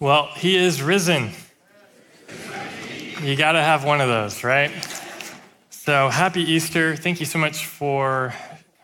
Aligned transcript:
Well, 0.00 0.26
he 0.36 0.54
is 0.54 0.80
risen. 0.80 1.32
You 3.20 3.34
got 3.34 3.52
to 3.52 3.60
have 3.60 3.82
one 3.82 4.00
of 4.00 4.06
those, 4.06 4.44
right? 4.44 4.70
So, 5.70 6.08
happy 6.08 6.42
Easter. 6.42 6.94
Thank 6.94 7.18
you 7.18 7.26
so 7.26 7.40
much 7.40 7.66
for 7.66 8.32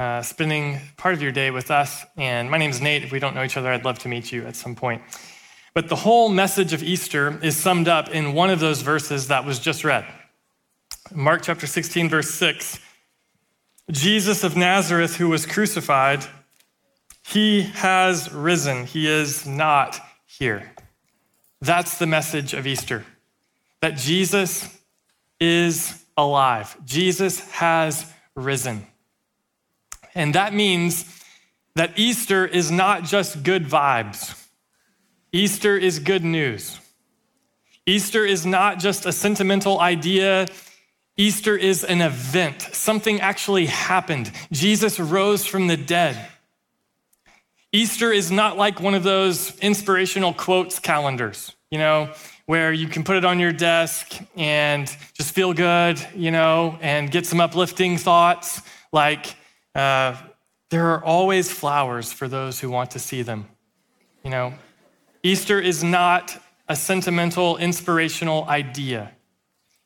uh, 0.01 0.23
spending 0.23 0.81
part 0.97 1.15
of 1.15 1.23
your 1.23 1.31
day 1.31 1.53
with 1.53 1.71
us. 1.71 2.05
And 2.17 2.51
my 2.51 2.59
name 2.59 2.71
is 2.71 2.81
Nate. 2.81 3.05
If 3.05 3.13
we 3.13 3.21
don't 3.21 3.37
know 3.37 3.45
each 3.45 3.57
other, 3.57 3.71
I'd 3.71 3.85
love 3.85 4.01
to 4.01 4.09
meet 4.09 4.33
you 4.33 4.45
at 4.45 4.57
some 4.57 4.75
point. 4.75 5.03
But 5.73 5.89
the 5.89 5.95
whole 5.95 6.29
message 6.31 6.73
of 6.73 6.83
Easter 6.83 7.39
is 7.45 7.57
summed 7.57 7.87
up 7.87 8.09
in 8.09 8.35
one 8.35 8.51
of 8.51 8.59
those 8.59 8.83
verses 8.83 9.29
that 9.29 9.45
was 9.45 9.61
just 9.61 9.85
read 9.85 10.05
Mark 11.15 11.43
chapter 11.43 11.69
16, 11.69 12.09
verse 12.09 12.31
6. 12.31 12.81
Jesus 13.93 14.43
of 14.43 14.57
Nazareth, 14.57 15.15
who 15.15 15.29
was 15.29 15.47
crucified, 15.47 16.27
he 17.25 17.63
has 17.63 18.33
risen. 18.33 18.87
He 18.87 19.07
is 19.07 19.47
not 19.47 20.01
here. 20.27 20.74
That's 21.65 21.97
the 21.97 22.07
message 22.07 22.53
of 22.53 22.67
Easter 22.67 23.07
that 23.81 23.97
Jesus 23.97 24.69
is 25.41 26.05
alive. 26.15 26.77
Jesus 26.85 27.41
has 27.53 28.13
risen. 28.35 28.87
And 30.15 30.35
that 30.35 30.53
means 30.53 31.07
that 31.75 31.99
Easter 31.99 32.45
is 32.45 32.71
not 32.71 33.05
just 33.05 33.43
good 33.43 33.65
vibes, 33.65 34.47
Easter 35.33 35.75
is 35.77 36.01
good 36.01 36.23
news. 36.23 36.79
Easter 37.87 38.27
is 38.27 38.45
not 38.45 38.79
just 38.79 39.07
a 39.07 39.13
sentimental 39.13 39.81
idea. 39.81 40.47
Easter 41.17 41.57
is 41.57 41.83
an 41.85 42.01
event. 42.01 42.63
Something 42.73 43.21
actually 43.21 43.67
happened. 43.67 44.33
Jesus 44.53 44.99
rose 44.99 45.45
from 45.47 45.67
the 45.67 45.77
dead. 45.77 46.31
Easter 47.75 48.13
is 48.13 48.31
not 48.31 48.57
like 48.57 48.79
one 48.79 48.95
of 48.95 49.03
those 49.03 49.59
inspirational 49.59 50.33
quotes 50.33 50.79
calendars, 50.79 51.54
you 51.75 51.79
know, 51.79 52.09
where 52.47 52.73
you 52.73 52.87
can 52.87 53.03
put 53.03 53.17
it 53.17 53.25
on 53.25 53.41
your 53.41 53.51
desk 53.51 54.13
and 54.37 54.97
just 55.13 55.35
feel 55.35 55.53
good, 55.53 56.01
you 56.15 56.31
know, 56.31 56.79
and 56.81 57.11
get 57.11 57.27
some 57.27 57.41
uplifting 57.41 57.99
thoughts. 57.99 58.63
Like, 58.93 59.35
uh, 59.75 60.15
there 60.71 60.87
are 60.91 61.05
always 61.05 61.51
flowers 61.51 62.13
for 62.13 62.29
those 62.29 62.61
who 62.61 62.71
want 62.71 62.93
to 62.93 63.01
see 63.01 63.23
them. 63.23 63.49
You 64.23 64.31
know, 64.31 64.55
Easter 65.25 65.59
is 65.59 65.83
not 65.83 66.41
a 66.69 66.77
sentimental, 66.77 67.57
inspirational 67.57 68.45
idea. 68.45 69.11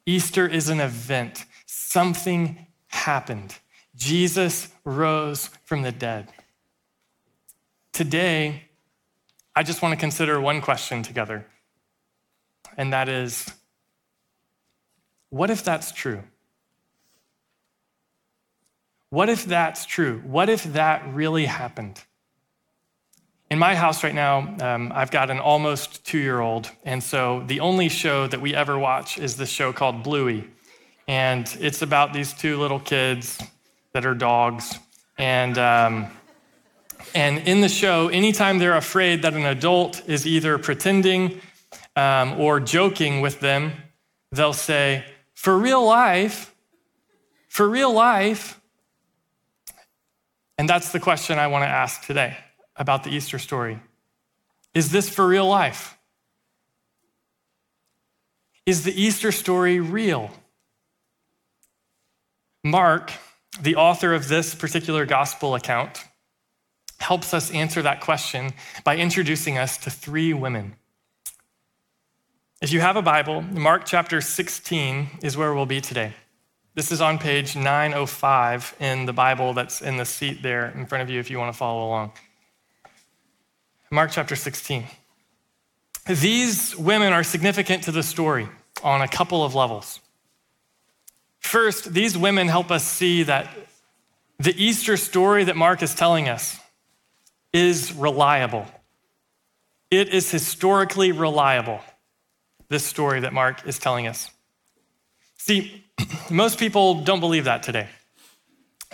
Easter 0.04 0.46
is 0.46 0.68
an 0.68 0.80
event. 0.80 1.46
Something 1.64 2.66
happened. 2.88 3.56
Jesus 3.96 4.68
rose 4.84 5.48
from 5.64 5.80
the 5.80 5.92
dead. 5.92 6.28
Today, 7.94 8.64
I 9.56 9.62
just 9.62 9.80
want 9.80 9.92
to 9.94 9.98
consider 9.98 10.38
one 10.38 10.60
question 10.60 11.02
together, 11.02 11.46
and 12.78 12.92
that 12.92 13.10
is 13.10 13.52
what 15.30 15.50
if 15.50 15.62
that's 15.62 15.92
true? 15.92 16.22
What 19.10 19.28
if 19.28 19.44
that's 19.44 19.84
true? 19.84 20.22
What 20.24 20.48
if 20.48 20.64
that 20.72 21.02
really 21.12 21.44
happened? 21.44 22.02
In 23.50 23.58
my 23.58 23.74
house 23.74 24.04
right 24.04 24.14
now, 24.14 24.56
um, 24.60 24.92
I've 24.94 25.10
got 25.10 25.30
an 25.30 25.38
almost 25.38 26.04
two 26.04 26.18
year 26.18 26.40
old, 26.40 26.70
and 26.84 27.02
so 27.02 27.42
the 27.46 27.60
only 27.60 27.88
show 27.88 28.26
that 28.26 28.40
we 28.40 28.54
ever 28.54 28.78
watch 28.78 29.18
is 29.18 29.36
this 29.36 29.50
show 29.50 29.72
called 29.72 30.02
Bluey. 30.02 30.48
And 31.06 31.54
it's 31.60 31.80
about 31.80 32.12
these 32.12 32.34
two 32.34 32.58
little 32.58 32.80
kids 32.80 33.42
that 33.92 34.04
are 34.04 34.14
dogs. 34.14 34.78
And 35.16 35.56
um, 35.56 36.08
and 37.14 37.38
in 37.48 37.62
the 37.62 37.68
show, 37.68 38.08
anytime 38.08 38.58
they're 38.58 38.76
afraid 38.76 39.22
that 39.22 39.32
an 39.32 39.46
adult 39.46 40.06
is 40.06 40.26
either 40.26 40.58
pretending 40.58 41.40
um, 41.98 42.40
or 42.40 42.60
joking 42.60 43.20
with 43.20 43.40
them, 43.40 43.72
they'll 44.30 44.52
say, 44.52 45.04
For 45.34 45.58
real 45.58 45.84
life, 45.84 46.54
for 47.48 47.68
real 47.68 47.92
life. 47.92 48.60
And 50.56 50.68
that's 50.68 50.92
the 50.92 51.00
question 51.00 51.40
I 51.40 51.48
want 51.48 51.64
to 51.64 51.68
ask 51.68 52.06
today 52.06 52.36
about 52.76 53.02
the 53.02 53.10
Easter 53.10 53.40
story. 53.40 53.80
Is 54.74 54.92
this 54.92 55.08
for 55.08 55.26
real 55.26 55.48
life? 55.48 55.98
Is 58.64 58.84
the 58.84 58.92
Easter 59.00 59.32
story 59.32 59.80
real? 59.80 60.30
Mark, 62.62 63.12
the 63.60 63.74
author 63.74 64.14
of 64.14 64.28
this 64.28 64.54
particular 64.54 65.04
gospel 65.04 65.56
account, 65.56 66.04
helps 67.00 67.34
us 67.34 67.50
answer 67.50 67.82
that 67.82 68.00
question 68.00 68.52
by 68.84 68.96
introducing 68.96 69.58
us 69.58 69.78
to 69.78 69.90
three 69.90 70.32
women. 70.32 70.76
If 72.60 72.72
you 72.72 72.80
have 72.80 72.96
a 72.96 73.02
Bible, 73.02 73.40
Mark 73.40 73.84
chapter 73.84 74.20
16 74.20 75.20
is 75.22 75.36
where 75.36 75.54
we'll 75.54 75.64
be 75.64 75.80
today. 75.80 76.14
This 76.74 76.90
is 76.90 77.00
on 77.00 77.18
page 77.18 77.54
905 77.54 78.74
in 78.80 79.06
the 79.06 79.12
Bible 79.12 79.52
that's 79.52 79.80
in 79.80 79.96
the 79.96 80.04
seat 80.04 80.42
there 80.42 80.70
in 80.70 80.84
front 80.84 81.02
of 81.02 81.08
you 81.08 81.20
if 81.20 81.30
you 81.30 81.38
want 81.38 81.52
to 81.52 81.56
follow 81.56 81.86
along. 81.86 82.10
Mark 83.92 84.10
chapter 84.10 84.34
16. 84.34 84.86
These 86.08 86.76
women 86.76 87.12
are 87.12 87.22
significant 87.22 87.84
to 87.84 87.92
the 87.92 88.02
story 88.02 88.48
on 88.82 89.02
a 89.02 89.08
couple 89.08 89.44
of 89.44 89.54
levels. 89.54 90.00
First, 91.38 91.94
these 91.94 92.18
women 92.18 92.48
help 92.48 92.72
us 92.72 92.82
see 92.82 93.22
that 93.22 93.48
the 94.40 94.52
Easter 94.60 94.96
story 94.96 95.44
that 95.44 95.56
Mark 95.56 95.80
is 95.80 95.94
telling 95.94 96.28
us 96.28 96.58
is 97.52 97.92
reliable. 97.92 98.66
It 99.92 100.08
is 100.08 100.28
historically 100.28 101.12
reliable, 101.12 101.80
this 102.68 102.84
story 102.84 103.20
that 103.20 103.32
Mark 103.32 103.66
is 103.66 103.78
telling 103.78 104.06
us. 104.06 104.30
See, 105.36 105.84
most 106.30 106.58
people 106.58 107.02
don't 107.02 107.20
believe 107.20 107.44
that 107.44 107.62
today. 107.62 107.88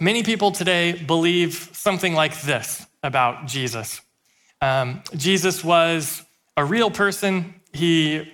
Many 0.01 0.23
people 0.23 0.51
today 0.51 0.93
believe 0.93 1.71
something 1.73 2.15
like 2.15 2.41
this 2.43 2.87
about 3.03 3.47
Jesus 3.47 4.01
um, 4.65 5.03
Jesus 5.15 5.63
was 5.63 6.23
a 6.57 6.65
real 6.65 6.91
person, 6.91 7.55
he 7.75 8.33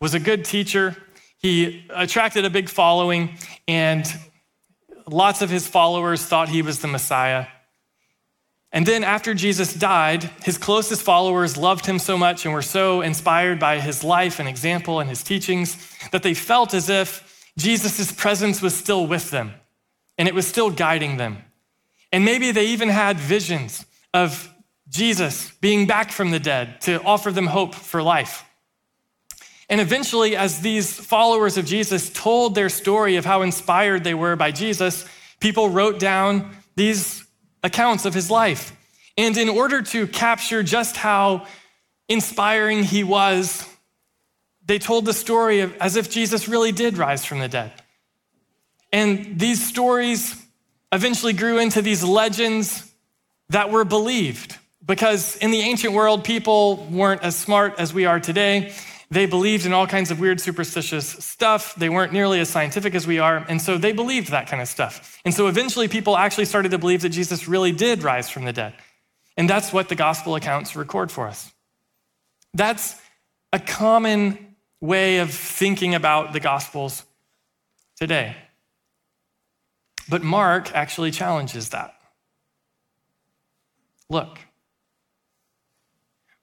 was 0.00 0.14
a 0.14 0.20
good 0.20 0.44
teacher, 0.44 0.96
he 1.38 1.84
attracted 1.90 2.44
a 2.44 2.50
big 2.50 2.68
following, 2.68 3.36
and 3.66 4.06
lots 5.08 5.42
of 5.42 5.50
his 5.50 5.66
followers 5.66 6.24
thought 6.24 6.48
he 6.48 6.62
was 6.62 6.78
the 6.78 6.86
Messiah. 6.86 7.46
And 8.72 8.84
then 8.84 9.02
after 9.02 9.32
Jesus 9.32 9.72
died, 9.72 10.24
his 10.42 10.58
closest 10.58 11.02
followers 11.02 11.56
loved 11.56 11.86
him 11.86 11.98
so 11.98 12.18
much 12.18 12.44
and 12.44 12.52
were 12.52 12.62
so 12.62 13.00
inspired 13.00 13.58
by 13.58 13.80
his 13.80 14.04
life 14.04 14.38
and 14.38 14.48
example 14.48 15.00
and 15.00 15.08
his 15.08 15.22
teachings 15.22 15.76
that 16.12 16.22
they 16.22 16.34
felt 16.34 16.74
as 16.74 16.90
if 16.90 17.50
Jesus' 17.56 18.12
presence 18.12 18.60
was 18.60 18.74
still 18.74 19.06
with 19.06 19.30
them 19.30 19.54
and 20.18 20.28
it 20.28 20.34
was 20.34 20.46
still 20.46 20.70
guiding 20.70 21.16
them. 21.16 21.38
And 22.12 22.24
maybe 22.24 22.52
they 22.52 22.66
even 22.66 22.88
had 22.88 23.18
visions 23.18 23.86
of 24.12 24.52
Jesus 24.88 25.50
being 25.60 25.86
back 25.86 26.10
from 26.10 26.30
the 26.30 26.40
dead 26.40 26.80
to 26.82 27.02
offer 27.02 27.30
them 27.30 27.46
hope 27.46 27.74
for 27.74 28.02
life. 28.02 28.44
And 29.70 29.80
eventually, 29.80 30.34
as 30.34 30.60
these 30.60 30.92
followers 30.92 31.58
of 31.58 31.66
Jesus 31.66 32.10
told 32.10 32.54
their 32.54 32.70
story 32.70 33.16
of 33.16 33.26
how 33.26 33.42
inspired 33.42 34.02
they 34.02 34.14
were 34.14 34.34
by 34.34 34.50
Jesus, 34.50 35.04
people 35.40 35.68
wrote 35.68 35.98
down 35.98 36.56
these 36.74 37.27
accounts 37.62 38.04
of 38.04 38.14
his 38.14 38.30
life. 38.30 38.72
And 39.16 39.36
in 39.36 39.48
order 39.48 39.82
to 39.82 40.06
capture 40.06 40.62
just 40.62 40.96
how 40.96 41.46
inspiring 42.08 42.84
he 42.84 43.04
was, 43.04 43.66
they 44.64 44.78
told 44.78 45.04
the 45.04 45.12
story 45.12 45.60
of, 45.60 45.76
as 45.78 45.96
if 45.96 46.10
Jesus 46.10 46.46
really 46.48 46.72
did 46.72 46.98
rise 46.98 47.24
from 47.24 47.38
the 47.40 47.48
dead. 47.48 47.72
And 48.92 49.38
these 49.38 49.66
stories 49.66 50.34
eventually 50.92 51.32
grew 51.32 51.58
into 51.58 51.82
these 51.82 52.02
legends 52.04 52.90
that 53.50 53.70
were 53.70 53.84
believed 53.84 54.56
because 54.84 55.36
in 55.36 55.50
the 55.50 55.60
ancient 55.60 55.92
world, 55.92 56.24
people 56.24 56.86
weren't 56.90 57.22
as 57.22 57.36
smart 57.36 57.74
as 57.78 57.92
we 57.92 58.06
are 58.06 58.18
today. 58.18 58.72
They 59.10 59.24
believed 59.24 59.64
in 59.64 59.72
all 59.72 59.86
kinds 59.86 60.10
of 60.10 60.20
weird, 60.20 60.40
superstitious 60.40 61.08
stuff. 61.24 61.74
They 61.76 61.88
weren't 61.88 62.12
nearly 62.12 62.40
as 62.40 62.50
scientific 62.50 62.94
as 62.94 63.06
we 63.06 63.18
are. 63.18 63.38
And 63.48 63.60
so 63.60 63.78
they 63.78 63.92
believed 63.92 64.30
that 64.30 64.48
kind 64.48 64.60
of 64.60 64.68
stuff. 64.68 65.18
And 65.24 65.32
so 65.32 65.46
eventually, 65.46 65.88
people 65.88 66.16
actually 66.16 66.44
started 66.44 66.70
to 66.72 66.78
believe 66.78 67.00
that 67.02 67.08
Jesus 67.08 67.48
really 67.48 67.72
did 67.72 68.02
rise 68.02 68.28
from 68.28 68.44
the 68.44 68.52
dead. 68.52 68.74
And 69.36 69.48
that's 69.48 69.72
what 69.72 69.88
the 69.88 69.94
gospel 69.94 70.34
accounts 70.34 70.76
record 70.76 71.10
for 71.10 71.26
us. 71.26 71.52
That's 72.52 73.00
a 73.52 73.58
common 73.58 74.56
way 74.80 75.18
of 75.18 75.32
thinking 75.32 75.94
about 75.94 76.32
the 76.32 76.40
gospels 76.40 77.04
today. 77.96 78.36
But 80.08 80.22
Mark 80.22 80.74
actually 80.74 81.12
challenges 81.12 81.70
that. 81.70 81.94
Look, 84.10 84.38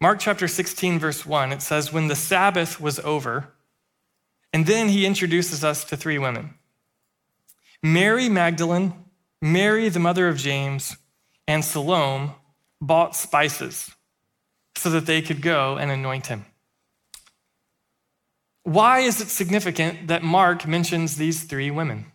Mark 0.05 0.19
chapter 0.19 0.47
16, 0.47 0.99
verse 0.99 1.25
1, 1.25 1.51
it 1.51 1.63
says, 1.63 1.91
When 1.91 2.09
the 2.09 2.15
Sabbath 2.15 2.79
was 2.79 2.99
over, 2.99 3.47
and 4.53 4.67
then 4.67 4.89
he 4.89 5.03
introduces 5.03 5.63
us 5.63 5.83
to 5.85 5.97
three 5.97 6.19
women 6.19 6.53
Mary 7.81 8.29
Magdalene, 8.29 8.93
Mary, 9.41 9.89
the 9.89 9.97
mother 9.97 10.27
of 10.27 10.37
James, 10.37 10.95
and 11.47 11.65
Salome 11.65 12.33
bought 12.79 13.15
spices 13.15 13.89
so 14.75 14.91
that 14.91 15.07
they 15.07 15.23
could 15.23 15.41
go 15.41 15.75
and 15.75 15.89
anoint 15.89 16.27
him. 16.27 16.45
why 18.61 18.99
is 18.99 19.19
it 19.19 19.29
significant 19.29 20.07
that 20.09 20.21
Mark 20.21 20.67
mentions 20.67 21.15
these 21.15 21.45
three 21.45 21.71
women? 21.71 22.11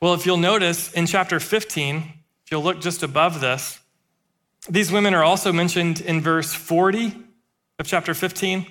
Well, 0.00 0.14
if 0.14 0.24
you'll 0.24 0.38
notice 0.38 0.90
in 0.90 1.04
chapter 1.04 1.38
15, 1.38 1.96
if 1.98 2.50
you'll 2.50 2.62
look 2.62 2.80
just 2.80 3.02
above 3.02 3.42
this, 3.42 3.79
these 4.68 4.92
women 4.92 5.14
are 5.14 5.24
also 5.24 5.52
mentioned 5.52 6.00
in 6.00 6.20
verse 6.20 6.52
40 6.52 7.16
of 7.78 7.86
chapter 7.86 8.14
15, 8.14 8.66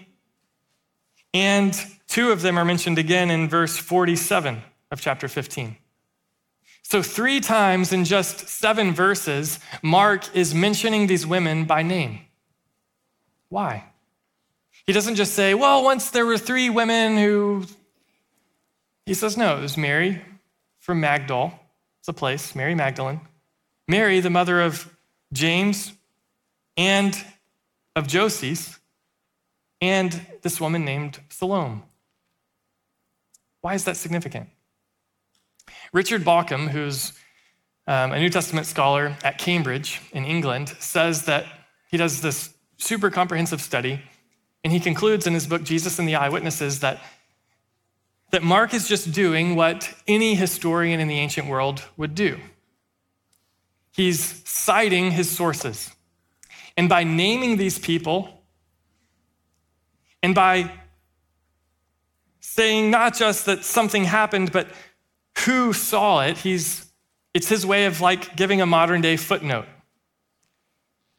and 1.34 1.80
two 2.08 2.32
of 2.32 2.42
them 2.42 2.58
are 2.58 2.66
mentioned 2.66 2.98
again 2.98 3.32
in 3.32 3.50
verse 3.50 3.78
47 3.78 4.62
of 4.92 5.02
chapter 5.02 5.28
15. 5.28 5.78
So, 6.84 7.04
three 7.04 7.40
times 7.40 7.94
in 7.94 8.04
just 8.04 8.48
seven 8.48 8.94
verses, 8.94 9.60
Mark 9.84 10.36
is 10.36 10.56
mentioning 10.56 11.06
these 11.06 11.26
women 11.26 11.66
by 11.66 11.84
name. 11.84 12.22
Why? 13.50 13.86
He 14.88 14.94
doesn't 14.94 15.16
just 15.16 15.34
say, 15.34 15.54
well, 15.54 15.84
once 15.84 16.10
there 16.10 16.26
were 16.26 16.38
three 16.38 16.70
women 16.70 17.18
who. 17.18 17.66
He 19.06 19.14
says, 19.14 19.38
no, 19.38 19.58
it 19.58 19.62
was 19.62 19.78
Mary 19.78 20.22
from 20.80 21.02
Magdal. 21.02 21.54
It's 22.00 22.08
a 22.08 22.14
place, 22.14 22.56
Mary 22.56 22.74
Magdalene. 22.74 23.22
Mary, 23.88 24.20
the 24.20 24.30
mother 24.30 24.62
of 24.62 24.92
James 25.32 25.94
and 26.78 27.16
of 27.96 28.08
Joses, 28.08 28.80
and 29.82 30.20
this 30.42 30.60
woman 30.60 30.86
named 30.86 31.20
Salome. 31.30 31.82
Why 33.62 33.74
is 33.74 33.84
that 33.86 33.98
significant? 33.98 34.50
Richard 35.92 36.24
Bauckham, 36.24 36.70
who's 36.70 37.14
um, 37.88 38.12
a 38.12 38.20
New 38.20 38.30
Testament 38.30 38.68
scholar 38.68 39.16
at 39.24 39.38
Cambridge 39.38 40.02
in 40.14 40.26
England, 40.26 40.70
says 40.80 41.26
that 41.26 41.46
he 41.90 41.98
does 41.98 42.22
this 42.22 42.54
super 42.78 43.10
comprehensive 43.10 43.62
study, 43.62 44.02
and 44.64 44.72
he 44.72 44.80
concludes 44.80 45.28
in 45.28 45.34
his 45.34 45.48
book, 45.48 45.64
Jesus 45.64 46.00
and 46.00 46.08
the 46.08 46.16
Eyewitnesses, 46.16 46.80
that, 46.80 47.02
that 48.32 48.44
Mark 48.44 48.74
is 48.74 48.88
just 48.88 49.12
doing 49.12 49.56
what 49.56 49.94
any 50.08 50.36
historian 50.36 51.00
in 51.00 51.08
the 51.08 51.18
ancient 51.18 51.48
world 51.48 51.84
would 51.98 52.16
do. 52.16 52.40
He's 54.00 54.42
citing 54.48 55.12
his 55.12 55.30
sources. 55.30 55.92
And 56.78 56.88
by 56.88 57.04
naming 57.04 57.58
these 57.58 57.78
people, 57.78 58.46
and 60.24 60.34
by 60.34 60.72
saying 62.40 62.92
not 62.92 63.14
just 63.14 63.46
that 63.48 63.66
something 63.66 64.06
happened, 64.06 64.54
but 64.54 64.70
who 65.40 65.74
saw 65.74 66.22
it, 66.22 66.38
he's, 66.38 66.86
it's 67.34 67.50
his 67.50 67.66
way 67.66 67.88
of 67.88 68.00
like 68.00 68.38
giving 68.38 68.62
a 68.62 68.66
modern 68.66 69.02
day 69.02 69.18
footnote. 69.18 69.66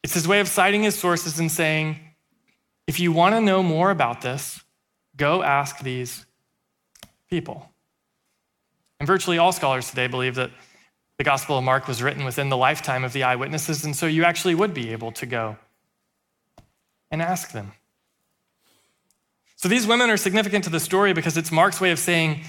It's 0.01 0.15
his 0.15 0.27
way 0.27 0.39
of 0.39 0.47
citing 0.47 0.81
his 0.81 0.97
sources 0.97 1.39
and 1.39 1.51
saying, 1.51 1.99
if 2.87 2.99
you 2.99 3.11
want 3.11 3.35
to 3.35 3.41
know 3.41 3.61
more 3.61 3.91
about 3.91 4.21
this, 4.21 4.59
go 5.15 5.43
ask 5.43 5.83
these 5.83 6.25
people. 7.29 7.69
And 8.99 9.05
virtually 9.05 9.37
all 9.37 9.51
scholars 9.51 9.87
today 9.87 10.07
believe 10.07 10.33
that 10.33 10.49
the 11.21 11.25
Gospel 11.25 11.59
of 11.59 11.63
Mark 11.63 11.87
was 11.87 12.01
written 12.01 12.25
within 12.25 12.49
the 12.49 12.57
lifetime 12.57 13.03
of 13.03 13.13
the 13.13 13.21
eyewitnesses, 13.21 13.85
and 13.85 13.95
so 13.95 14.07
you 14.07 14.23
actually 14.23 14.55
would 14.55 14.73
be 14.73 14.89
able 14.89 15.11
to 15.11 15.27
go 15.27 15.55
and 17.11 17.21
ask 17.21 17.51
them. 17.51 17.73
So 19.55 19.69
these 19.69 19.85
women 19.85 20.09
are 20.09 20.17
significant 20.17 20.63
to 20.63 20.71
the 20.71 20.79
story 20.79 21.13
because 21.13 21.37
it's 21.37 21.51
Mark's 21.51 21.79
way 21.79 21.91
of 21.91 21.99
saying, 21.99 22.41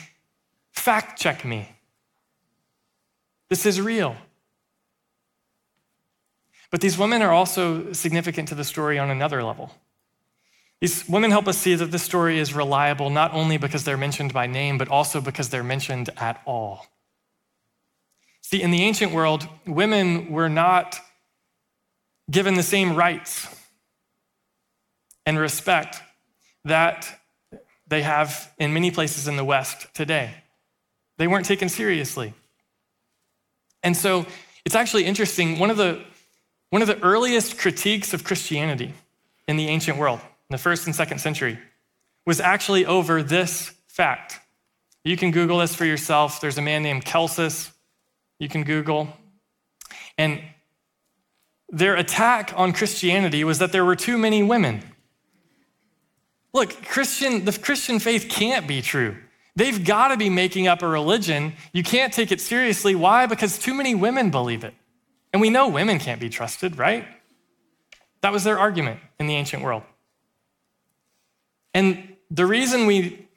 fact 0.73 1.21
check 1.21 1.45
me. 1.45 1.69
This 3.51 3.67
is 3.67 3.79
real. 3.79 4.17
But 6.71 6.81
these 6.81 6.97
women 6.97 7.21
are 7.21 7.31
also 7.31 7.93
significant 7.93 8.49
to 8.49 8.55
the 8.55 8.65
story 8.65 8.99
on 8.99 9.11
another 9.11 9.43
level. 9.43 9.71
These 10.81 11.07
women 11.07 11.31
help 11.31 11.47
us 11.47 11.59
see 11.59 11.75
that 11.75 11.91
this 11.91 12.05
story 12.05 12.39
is 12.39 12.55
reliable 12.55 13.11
not 13.11 13.35
only 13.35 13.59
because 13.59 13.85
they're 13.85 13.99
mentioned 13.99 14.33
by 14.33 14.47
name, 14.47 14.79
but 14.79 14.89
also 14.89 15.21
because 15.21 15.51
they're 15.51 15.63
mentioned 15.63 16.09
at 16.17 16.41
all. 16.47 16.87
See, 18.53 18.61
in 18.61 18.71
the 18.71 18.83
ancient 18.83 19.13
world, 19.13 19.49
women 19.67 20.31
were 20.31 20.51
not 20.51 21.01
given 22.31 22.53
the 22.53 22.63
same 22.63 22.95
rights 22.95 23.49
and 25.25 25.39
respect 25.39 26.03
that 26.67 27.19
they 27.87 28.03
have 28.03 28.53
in 28.59 28.75
many 28.75 28.91
places 28.91 29.27
in 29.27 29.37
the 29.37 29.45
West 29.45 29.87
today. 29.95 30.35
They 31.17 31.27
weren't 31.27 31.47
taken 31.47 31.71
seriously. 31.71 32.35
And 33.83 33.97
so 33.97 34.27
it's 34.67 34.75
actually 34.75 35.07
interesting. 35.07 35.59
One 35.59 35.71
of 35.71 35.79
the, 35.79 36.05
one 36.69 36.83
of 36.83 36.89
the 36.89 37.01
earliest 37.03 37.57
critiques 37.57 38.13
of 38.13 38.23
Christianity 38.23 38.93
in 39.49 39.57
the 39.57 39.69
ancient 39.69 39.97
world, 39.97 40.21
in 40.21 40.55
the 40.55 40.59
first 40.59 40.85
and 40.85 40.95
second 40.95 41.21
century, 41.21 41.59
was 42.27 42.39
actually 42.39 42.85
over 42.85 43.23
this 43.23 43.73
fact. 43.89 44.41
You 45.05 45.17
can 45.17 45.31
Google 45.31 45.61
this 45.61 45.75
for 45.75 45.87
yourself. 45.87 46.43
There's 46.43 46.59
a 46.59 46.63
man 46.63 46.83
named 46.83 47.07
Celsus. 47.07 47.72
You 48.43 48.49
can 48.49 48.65
Google. 48.65 49.07
And 50.19 50.43
their 51.69 51.95
attack 51.95 52.53
on 52.57 52.73
Christianity 52.73 53.45
was 53.45 53.61
that 53.61 53.71
there 53.71 53.85
were 53.85 53.95
too 53.95 54.19
many 54.19 54.43
women. 54.43 54.83
Look, 56.53 56.85
Christian, 56.85 57.45
the 57.45 57.57
Christian 57.57 58.01
faith 58.01 58.27
can't 58.29 58.67
be 58.67 58.83
true. 58.83 59.17
They've 59.55 59.85
got 59.85 60.09
to 60.09 60.17
be 60.17 60.29
making 60.29 60.67
up 60.67 60.83
a 60.83 60.89
religion. 60.89 61.53
You 61.73 61.85
can't 61.85 62.13
take 62.13 62.33
it 62.33 62.41
seriously. 62.41 62.97
Why? 62.97 63.27
Because 63.27 63.59
too 63.59 63.75
many 63.75 63.95
women 63.95 64.33
believe 64.33 64.65
it. 64.65 64.75
And 65.33 65.41
we 65.41 65.49
know 65.49 65.69
women 65.69 66.01
can't 66.01 66.21
be 66.21 66.29
trusted, 66.29 66.77
right? 66.79 67.07
That 68.23 68.33
was 68.33 68.43
their 68.43 68.59
argument 68.59 68.99
in 69.21 69.29
the 69.29 69.37
ancient 69.37 69.63
world. 69.63 69.85
And 71.75 72.17
the 72.29 72.45
reason 72.45 72.87
we 72.87 73.29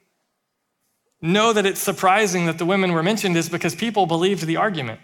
know 1.20 1.52
that 1.52 1.66
it's 1.66 1.80
surprising 1.80 2.46
that 2.46 2.58
the 2.58 2.66
women 2.66 2.92
were 2.92 3.02
mentioned 3.02 3.36
is 3.36 3.48
because 3.48 3.74
people 3.74 4.06
believed 4.06 4.46
the 4.46 4.56
argument. 4.56 5.00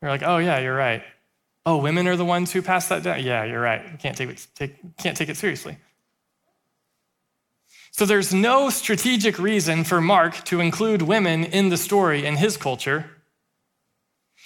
They're 0.00 0.10
like, 0.10 0.22
oh, 0.22 0.38
yeah, 0.38 0.58
you're 0.58 0.76
right. 0.76 1.02
Oh, 1.64 1.78
women 1.78 2.06
are 2.06 2.16
the 2.16 2.24
ones 2.24 2.52
who 2.52 2.62
passed 2.62 2.88
that 2.90 3.02
down? 3.02 3.22
Yeah, 3.22 3.44
you're 3.44 3.60
right. 3.60 3.98
Can't 3.98 4.16
take 4.16 4.30
it, 4.30 4.46
take, 4.54 4.96
can't 4.96 5.16
take 5.16 5.28
it 5.28 5.36
seriously. 5.36 5.78
So 7.90 8.04
there's 8.04 8.32
no 8.32 8.68
strategic 8.70 9.38
reason 9.38 9.82
for 9.82 10.00
Mark 10.00 10.44
to 10.44 10.60
include 10.60 11.02
women 11.02 11.44
in 11.44 11.70
the 11.70 11.78
story 11.78 12.26
in 12.26 12.36
his 12.36 12.56
culture. 12.56 13.10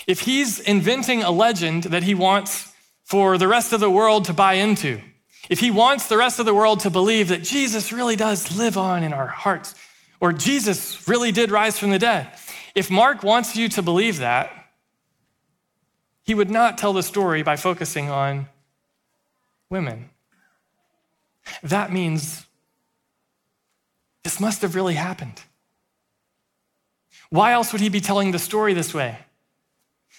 If 0.07 0.21
he's 0.21 0.61
inventing 0.61 1.23
a 1.23 1.31
legend 1.31 1.85
that 1.85 2.05
he 2.05 2.15
wants 2.15 2.73
for 3.05 3.37
the 3.37 3.49
rest 3.49 3.73
of 3.73 3.81
the 3.81 3.91
world 3.91 4.27
to 4.27 4.33
buy 4.33 4.55
into, 4.55 5.01
if 5.49 5.59
he 5.59 5.71
wants 5.71 6.07
the 6.07 6.17
rest 6.17 6.39
of 6.39 6.47
the 6.47 6.55
world 6.55 6.81
to 6.81 6.91
believe 6.91 7.29
that 7.29 7.43
Jesus 7.43 7.93
really 7.93 8.15
does 8.15 8.57
live 8.57 8.79
on 8.79 9.03
in 9.03 9.13
our 9.13 9.27
hearts, 9.27 9.75
or 10.21 10.33
Jesus 10.33 11.09
really 11.09 11.33
did 11.33 11.51
rise 11.51 11.79
from 11.79 11.91
the 11.91 11.99
dead, 11.99 12.29
if 12.75 12.91
Mark 12.91 13.23
wants 13.23 13.57
you 13.57 13.69
to 13.71 13.83
believe 13.83 14.19
that, 14.19 14.53
he 16.23 16.35
would 16.35 16.51
not 16.51 16.79
tell 16.79 16.93
the 16.93 17.03
story 17.03 17.43
by 17.43 17.57
focusing 17.57 18.11
on 18.11 18.49
women. 19.69 20.11
That 21.63 21.93
means 21.93 22.47
this 24.23 24.39
must 24.39 24.63
have 24.63 24.75
really 24.75 24.95
happened. 24.95 25.43
Why 27.31 27.53
else 27.53 27.73
would 27.73 27.81
he 27.81 27.89
be 27.89 28.01
telling 28.01 28.33
the 28.33 28.39
story 28.39 28.75
this 28.75 28.93
way? 28.93 29.19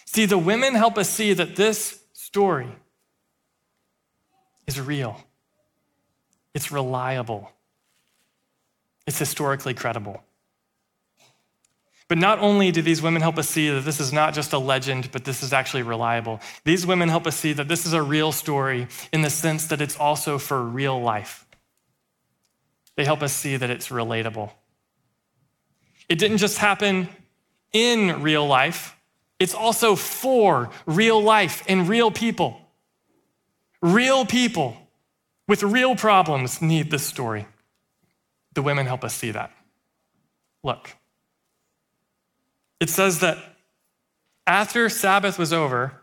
See, 0.05 0.25
the 0.25 0.37
women 0.37 0.75
help 0.75 0.97
us 0.97 1.09
see 1.09 1.33
that 1.33 1.55
this 1.55 2.03
story 2.13 2.67
is 4.67 4.79
real, 4.79 5.23
it's 6.53 6.71
reliable, 6.71 7.51
it's 9.11 9.19
historically 9.19 9.73
credible. 9.73 10.23
But 12.07 12.17
not 12.17 12.39
only 12.39 12.71
do 12.71 12.81
these 12.81 13.01
women 13.01 13.21
help 13.21 13.37
us 13.37 13.49
see 13.49 13.69
that 13.69 13.81
this 13.81 13.99
is 13.99 14.13
not 14.13 14.33
just 14.33 14.53
a 14.53 14.57
legend, 14.57 15.11
but 15.11 15.25
this 15.25 15.43
is 15.43 15.51
actually 15.51 15.83
reliable, 15.83 16.39
these 16.63 16.87
women 16.87 17.09
help 17.09 17.27
us 17.27 17.35
see 17.35 17.51
that 17.51 17.67
this 17.67 17.85
is 17.85 17.91
a 17.91 18.01
real 18.01 18.31
story 18.31 18.87
in 19.11 19.21
the 19.21 19.29
sense 19.29 19.67
that 19.67 19.81
it's 19.81 19.97
also 19.97 20.37
for 20.37 20.63
real 20.63 21.01
life. 21.01 21.45
They 22.95 23.03
help 23.03 23.21
us 23.21 23.33
see 23.33 23.57
that 23.57 23.69
it's 23.69 23.89
relatable. 23.89 24.49
It 26.07 26.17
didn't 26.17 26.37
just 26.37 26.57
happen 26.57 27.09
in 27.73 28.21
real 28.21 28.47
life, 28.47 28.95
it's 29.39 29.53
also 29.53 29.97
for 29.97 30.69
real 30.85 31.21
life 31.21 31.63
and 31.67 31.89
real 31.89 32.11
people. 32.11 32.61
Real 33.81 34.25
people 34.25 34.77
with 35.49 35.63
real 35.63 35.97
problems 35.97 36.61
need 36.61 36.91
this 36.91 37.05
story. 37.05 37.45
The 38.53 38.61
women 38.61 38.85
help 38.85 39.03
us 39.03 39.13
see 39.13 39.31
that. 39.31 39.51
Look, 40.63 40.95
it 42.79 42.89
says 42.89 43.19
that 43.19 43.37
after 44.45 44.89
Sabbath 44.89 45.37
was 45.39 45.53
over, 45.53 46.01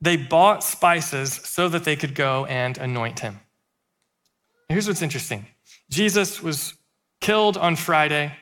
they 0.00 0.16
bought 0.16 0.64
spices 0.64 1.34
so 1.44 1.68
that 1.68 1.84
they 1.84 1.96
could 1.96 2.14
go 2.14 2.46
and 2.46 2.76
anoint 2.78 3.20
him. 3.20 3.40
Here's 4.68 4.86
what's 4.86 5.02
interesting 5.02 5.46
Jesus 5.88 6.42
was 6.42 6.74
killed 7.20 7.56
on 7.56 7.76
Friday, 7.76 8.32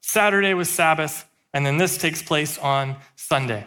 Saturday 0.00 0.54
was 0.54 0.68
Sabbath, 0.68 1.28
and 1.52 1.64
then 1.64 1.76
this 1.76 1.98
takes 1.98 2.22
place 2.22 2.58
on 2.58 2.96
Sunday. 3.16 3.66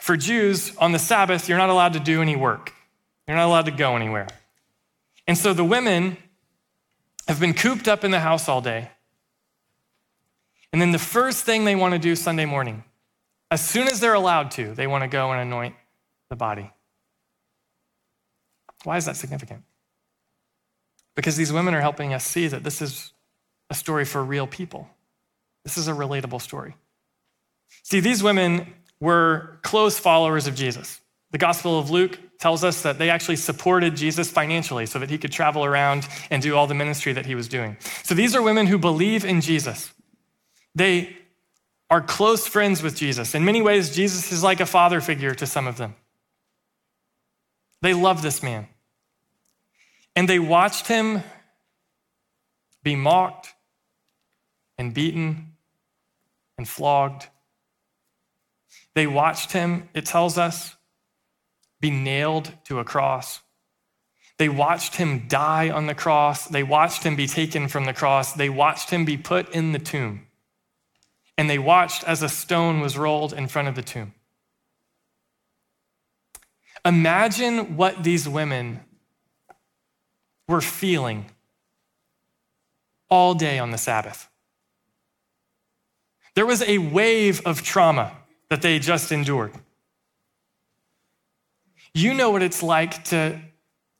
For 0.00 0.16
Jews, 0.16 0.76
on 0.76 0.92
the 0.92 0.98
Sabbath, 0.98 1.48
you're 1.48 1.58
not 1.58 1.70
allowed 1.70 1.94
to 1.94 2.00
do 2.00 2.22
any 2.22 2.36
work, 2.36 2.72
you're 3.26 3.36
not 3.36 3.46
allowed 3.46 3.66
to 3.66 3.72
go 3.72 3.96
anywhere. 3.96 4.28
And 5.26 5.36
so 5.36 5.52
the 5.52 5.64
women 5.64 6.16
have 7.26 7.40
been 7.40 7.54
cooped 7.54 7.88
up 7.88 8.04
in 8.04 8.10
the 8.10 8.20
house 8.20 8.48
all 8.48 8.60
day. 8.60 8.90
And 10.72 10.80
then 10.80 10.92
the 10.92 10.98
first 10.98 11.44
thing 11.44 11.64
they 11.64 11.74
want 11.74 11.94
to 11.94 11.98
do 11.98 12.14
Sunday 12.14 12.44
morning, 12.44 12.84
as 13.50 13.66
soon 13.66 13.88
as 13.88 14.00
they're 14.00 14.14
allowed 14.14 14.50
to, 14.52 14.74
they 14.74 14.86
want 14.86 15.02
to 15.02 15.08
go 15.08 15.30
and 15.32 15.40
anoint 15.40 15.74
the 16.28 16.36
body. 16.36 16.70
Why 18.84 18.96
is 18.96 19.06
that 19.06 19.16
significant? 19.16 19.62
Because 21.14 21.36
these 21.36 21.52
women 21.52 21.74
are 21.74 21.80
helping 21.80 22.12
us 22.12 22.24
see 22.24 22.46
that 22.46 22.62
this 22.62 22.82
is 22.82 23.12
a 23.70 23.74
story 23.74 24.04
for 24.04 24.22
real 24.22 24.46
people. 24.46 24.88
This 25.64 25.76
is 25.78 25.88
a 25.88 25.92
relatable 25.92 26.40
story. 26.40 26.76
See, 27.82 28.00
these 28.00 28.22
women 28.22 28.74
were 29.00 29.58
close 29.62 29.98
followers 29.98 30.46
of 30.46 30.54
Jesus. 30.54 31.00
The 31.32 31.38
Gospel 31.38 31.78
of 31.78 31.90
Luke 31.90 32.18
tells 32.38 32.64
us 32.64 32.82
that 32.82 32.98
they 32.98 33.10
actually 33.10 33.36
supported 33.36 33.96
Jesus 33.96 34.30
financially 34.30 34.86
so 34.86 34.98
that 34.98 35.10
he 35.10 35.18
could 35.18 35.32
travel 35.32 35.64
around 35.64 36.06
and 36.30 36.42
do 36.42 36.54
all 36.56 36.66
the 36.66 36.74
ministry 36.74 37.12
that 37.12 37.26
he 37.26 37.34
was 37.34 37.48
doing. 37.48 37.76
So 38.04 38.14
these 38.14 38.34
are 38.34 38.42
women 38.42 38.66
who 38.66 38.78
believe 38.78 39.24
in 39.24 39.40
Jesus. 39.40 39.92
They 40.74 41.16
are 41.90 42.00
close 42.00 42.46
friends 42.46 42.82
with 42.82 42.96
Jesus. 42.96 43.34
In 43.34 43.44
many 43.44 43.62
ways, 43.62 43.94
Jesus 43.94 44.32
is 44.32 44.42
like 44.42 44.60
a 44.60 44.66
father 44.66 45.00
figure 45.00 45.34
to 45.34 45.46
some 45.46 45.66
of 45.66 45.76
them. 45.76 45.94
They 47.82 47.94
love 47.94 48.22
this 48.22 48.42
man. 48.42 48.68
And 50.14 50.28
they 50.28 50.38
watched 50.38 50.86
him 50.88 51.22
be 52.82 52.96
mocked 52.96 53.52
and 54.78 54.94
beaten 54.94 55.52
and 56.58 56.68
flogged. 56.68 57.28
They 58.94 59.06
watched 59.06 59.52
him, 59.52 59.88
it 59.92 60.06
tells 60.06 60.38
us, 60.38 60.75
be 61.80 61.90
nailed 61.90 62.52
to 62.64 62.78
a 62.78 62.84
cross. 62.84 63.40
They 64.38 64.48
watched 64.48 64.96
him 64.96 65.28
die 65.28 65.70
on 65.70 65.86
the 65.86 65.94
cross. 65.94 66.46
They 66.46 66.62
watched 66.62 67.02
him 67.02 67.16
be 67.16 67.26
taken 67.26 67.68
from 67.68 67.84
the 67.84 67.94
cross. 67.94 68.32
They 68.32 68.50
watched 68.50 68.90
him 68.90 69.04
be 69.04 69.16
put 69.16 69.48
in 69.54 69.72
the 69.72 69.78
tomb. 69.78 70.26
And 71.38 71.48
they 71.48 71.58
watched 71.58 72.04
as 72.04 72.22
a 72.22 72.28
stone 72.28 72.80
was 72.80 72.98
rolled 72.98 73.32
in 73.32 73.48
front 73.48 73.68
of 73.68 73.74
the 73.74 73.82
tomb. 73.82 74.12
Imagine 76.84 77.76
what 77.76 78.04
these 78.04 78.28
women 78.28 78.80
were 80.48 80.60
feeling 80.60 81.26
all 83.08 83.34
day 83.34 83.58
on 83.58 83.70
the 83.70 83.78
Sabbath. 83.78 84.28
There 86.34 86.46
was 86.46 86.62
a 86.62 86.78
wave 86.78 87.40
of 87.46 87.62
trauma 87.62 88.12
that 88.50 88.62
they 88.62 88.78
just 88.78 89.10
endured. 89.10 89.52
You 91.96 92.12
know 92.12 92.28
what 92.28 92.42
it's 92.42 92.62
like 92.62 93.04
to 93.04 93.40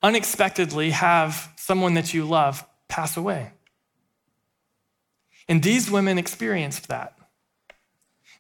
unexpectedly 0.03 0.91
have 0.91 1.51
someone 1.57 1.95
that 1.95 2.13
you 2.13 2.27
love 2.27 2.63
pass 2.89 3.17
away. 3.17 3.53
And 5.49 5.63
these 5.63 5.91
women 5.91 6.19
experienced 6.19 6.89
that. 6.89 7.17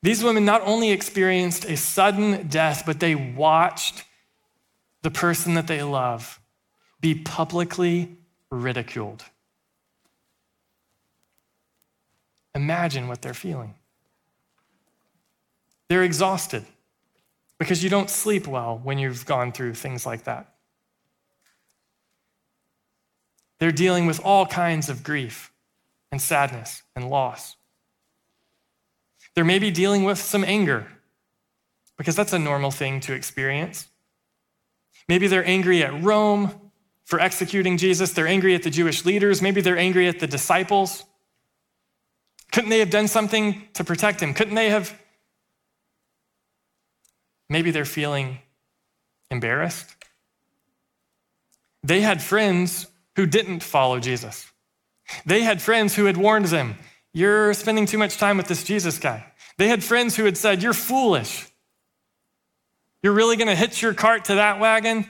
These 0.02 0.22
women 0.22 0.44
not 0.44 0.60
only 0.66 0.90
experienced 0.90 1.64
a 1.64 1.78
sudden 1.78 2.48
death, 2.48 2.82
but 2.84 3.00
they 3.00 3.14
watched 3.14 4.04
the 5.00 5.10
person 5.10 5.54
that 5.54 5.68
they 5.68 5.82
love 5.82 6.38
be 7.00 7.14
publicly 7.14 8.14
ridiculed. 8.50 9.24
Imagine 12.54 13.08
what 13.08 13.22
they're 13.22 13.32
feeling. 13.32 13.74
They're 15.88 16.02
exhausted 16.02 16.66
because 17.58 17.82
you 17.82 17.90
don't 17.90 18.10
sleep 18.10 18.46
well 18.46 18.80
when 18.82 18.98
you've 18.98 19.24
gone 19.24 19.52
through 19.52 19.74
things 19.74 20.04
like 20.04 20.24
that. 20.24 20.52
They're 23.58 23.72
dealing 23.72 24.06
with 24.06 24.20
all 24.24 24.46
kinds 24.46 24.88
of 24.88 25.02
grief 25.02 25.50
and 26.12 26.20
sadness 26.20 26.82
and 26.94 27.08
loss. 27.08 27.56
They're 29.34 29.44
maybe 29.44 29.70
dealing 29.70 30.04
with 30.04 30.18
some 30.18 30.44
anger 30.44 30.86
because 31.96 32.16
that's 32.16 32.32
a 32.32 32.38
normal 32.38 32.70
thing 32.70 33.00
to 33.00 33.14
experience. 33.14 33.88
Maybe 35.08 35.26
they're 35.26 35.46
angry 35.46 35.82
at 35.82 36.02
Rome 36.02 36.70
for 37.04 37.20
executing 37.20 37.76
Jesus. 37.76 38.12
They're 38.12 38.26
angry 38.26 38.54
at 38.54 38.62
the 38.62 38.70
Jewish 38.70 39.04
leaders. 39.04 39.40
Maybe 39.40 39.60
they're 39.60 39.78
angry 39.78 40.08
at 40.08 40.18
the 40.18 40.26
disciples. 40.26 41.04
Couldn't 42.52 42.70
they 42.70 42.80
have 42.80 42.90
done 42.90 43.08
something 43.08 43.68
to 43.74 43.84
protect 43.84 44.20
him? 44.20 44.34
Couldn't 44.34 44.54
they 44.54 44.70
have 44.70 44.98
Maybe 47.48 47.70
they're 47.70 47.84
feeling 47.84 48.38
embarrassed. 49.30 49.94
They 51.82 52.00
had 52.00 52.22
friends 52.22 52.86
who 53.14 53.26
didn't 53.26 53.62
follow 53.62 54.00
Jesus. 54.00 54.50
They 55.24 55.42
had 55.42 55.62
friends 55.62 55.94
who 55.94 56.06
had 56.06 56.16
warned 56.16 56.46
them, 56.46 56.76
You're 57.12 57.54
spending 57.54 57.86
too 57.86 57.98
much 57.98 58.18
time 58.18 58.36
with 58.36 58.48
this 58.48 58.64
Jesus 58.64 58.98
guy. 58.98 59.32
They 59.56 59.68
had 59.68 59.82
friends 59.84 60.16
who 60.16 60.24
had 60.24 60.36
said, 60.36 60.62
You're 60.62 60.72
foolish. 60.72 61.46
You're 63.02 63.12
really 63.12 63.36
going 63.36 63.48
to 63.48 63.54
hitch 63.54 63.82
your 63.82 63.94
cart 63.94 64.26
to 64.26 64.34
that 64.36 64.58
wagon? 64.58 65.08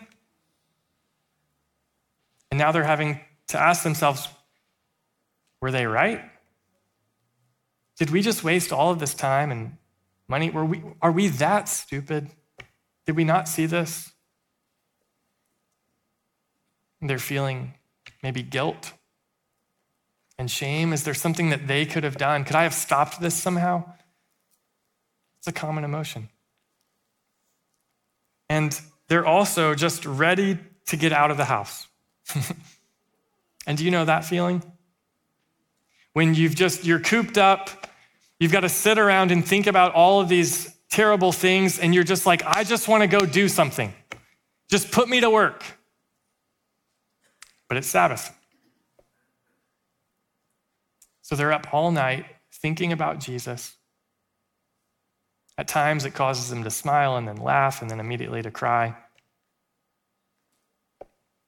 And 2.51 2.59
now 2.59 2.73
they're 2.73 2.85
having 2.85 3.21
to 3.49 3.59
ask 3.59 3.83
themselves, 3.83 4.29
Were 5.61 5.71
they 5.71 5.87
right? 5.87 6.23
Did 7.99 8.11
we 8.11 8.21
just 8.21 8.45
waste 8.45 8.73
all 8.73 8.93
of 8.93 8.99
this 8.99 9.15
time 9.15 9.51
and 9.51 9.79
Money, 10.29 10.51
were 10.51 10.65
we, 10.65 10.83
are 11.01 11.13
we 11.13 11.29
that 11.29 11.69
stupid? 11.69 12.31
Did 13.07 13.17
we 13.17 13.25
not 13.25 13.49
see 13.49 13.67
this? 13.67 14.13
They're 17.01 17.19
feeling 17.19 17.75
maybe 18.23 18.43
guilt 18.43 18.93
and 20.39 20.51
shame. 20.51 20.93
Is 20.93 21.05
there 21.05 21.15
something 21.15 21.51
that 21.51 21.67
they 21.67 21.87
could 21.87 22.05
have 22.05 22.17
done? 22.17 22.45
Could 22.45 22.57
I 22.57 22.65
have 22.65 22.75
stopped 22.75 23.21
this 23.21 23.35
somehow? 23.35 23.85
It's 25.39 25.47
a 25.47 25.53
common 25.53 25.85
emotion. 25.85 26.29
And 28.49 28.79
they're 29.09 29.27
also 29.27 29.75
just 29.75 30.05
ready 30.05 30.59
to 30.87 30.97
get 30.97 31.13
out 31.13 31.31
of 31.31 31.37
the 31.37 31.45
house. 31.45 31.87
and 33.67 33.79
do 33.79 33.85
you 33.85 33.91
know 33.91 34.05
that 34.05 34.25
feeling? 34.25 34.63
When 36.13 36.35
you've 36.35 36.55
just, 36.55 36.85
you're 36.85 37.01
cooped 37.01 37.39
up, 37.39 37.86
You've 38.39 38.53
got 38.53 38.61
to 38.61 38.69
sit 38.69 38.99
around 38.99 39.31
and 39.31 39.47
think 39.47 39.67
about 39.67 39.95
all 39.95 40.21
of 40.21 40.29
these 40.29 40.75
terrible 40.91 41.33
things, 41.33 41.79
and 41.79 41.95
you're 41.95 42.05
just 42.05 42.27
like, 42.27 42.43
I 42.45 42.65
just 42.65 42.89
want 42.89 43.03
to 43.03 43.07
go 43.07 43.21
do 43.21 43.49
something. 43.49 43.93
Just 44.69 44.91
put 44.91 45.09
me 45.09 45.21
to 45.21 45.31
work. 45.31 45.65
But 47.69 47.79
it's 47.79 47.87
Sabbath. 47.87 48.33
So 51.23 51.35
they're 51.35 51.53
up 51.53 51.73
all 51.73 51.91
night 51.91 52.27
thinking 52.53 52.93
about 52.93 53.19
Jesus. 53.21 53.77
At 55.59 55.69
times, 55.69 56.05
it 56.05 56.13
causes 56.13 56.51
them 56.51 56.63
to 56.65 56.71
smile 56.71 57.17
and 57.17 57.27
then 57.27 57.37
laugh 57.37 57.81
and 57.81 57.91
then 57.91 57.99
immediately 57.99 58.43
to 58.43 58.51
cry. 58.51 58.95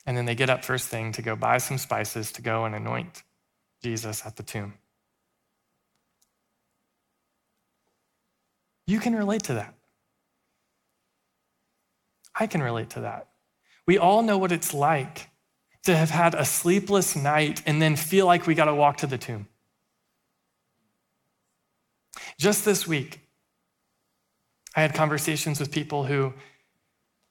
And 0.06 0.16
then 0.16 0.24
they 0.24 0.34
get 0.34 0.48
up 0.48 0.64
first 0.64 0.88
thing 0.88 1.12
to 1.12 1.22
go 1.22 1.36
buy 1.36 1.58
some 1.58 1.76
spices 1.76 2.32
to 2.32 2.42
go 2.42 2.64
and 2.64 2.74
anoint 2.74 3.22
Jesus 3.82 4.24
at 4.24 4.36
the 4.36 4.42
tomb. 4.42 4.74
You 8.88 8.98
can 8.98 9.14
relate 9.14 9.42
to 9.44 9.54
that. 9.54 9.74
I 12.34 12.46
can 12.46 12.62
relate 12.62 12.88
to 12.90 13.00
that. 13.00 13.28
We 13.86 13.98
all 13.98 14.22
know 14.22 14.38
what 14.38 14.50
it's 14.50 14.72
like 14.72 15.28
to 15.84 15.94
have 15.94 16.08
had 16.08 16.34
a 16.34 16.46
sleepless 16.46 17.14
night 17.14 17.62
and 17.66 17.82
then 17.82 17.96
feel 17.96 18.24
like 18.24 18.46
we 18.46 18.54
got 18.54 18.64
to 18.64 18.74
walk 18.74 18.96
to 18.98 19.06
the 19.06 19.18
tomb. 19.18 19.46
Just 22.38 22.64
this 22.64 22.88
week, 22.88 23.20
I 24.74 24.80
had 24.80 24.94
conversations 24.94 25.60
with 25.60 25.70
people 25.70 26.04
who 26.04 26.32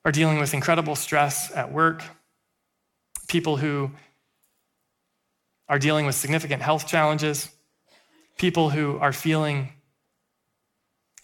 are 0.05 0.11
dealing 0.11 0.37
with 0.37 0.53
incredible 0.53 0.95
stress 0.95 1.51
at 1.55 1.71
work, 1.71 2.03
people 3.27 3.57
who 3.57 3.89
are 5.67 5.79
dealing 5.79 6.05
with 6.05 6.13
significant 6.13 6.61
health 6.61 6.87
challenges, 6.87 7.49
people 8.37 8.69
who 8.69 8.99
are 8.99 9.11
feeling 9.11 9.69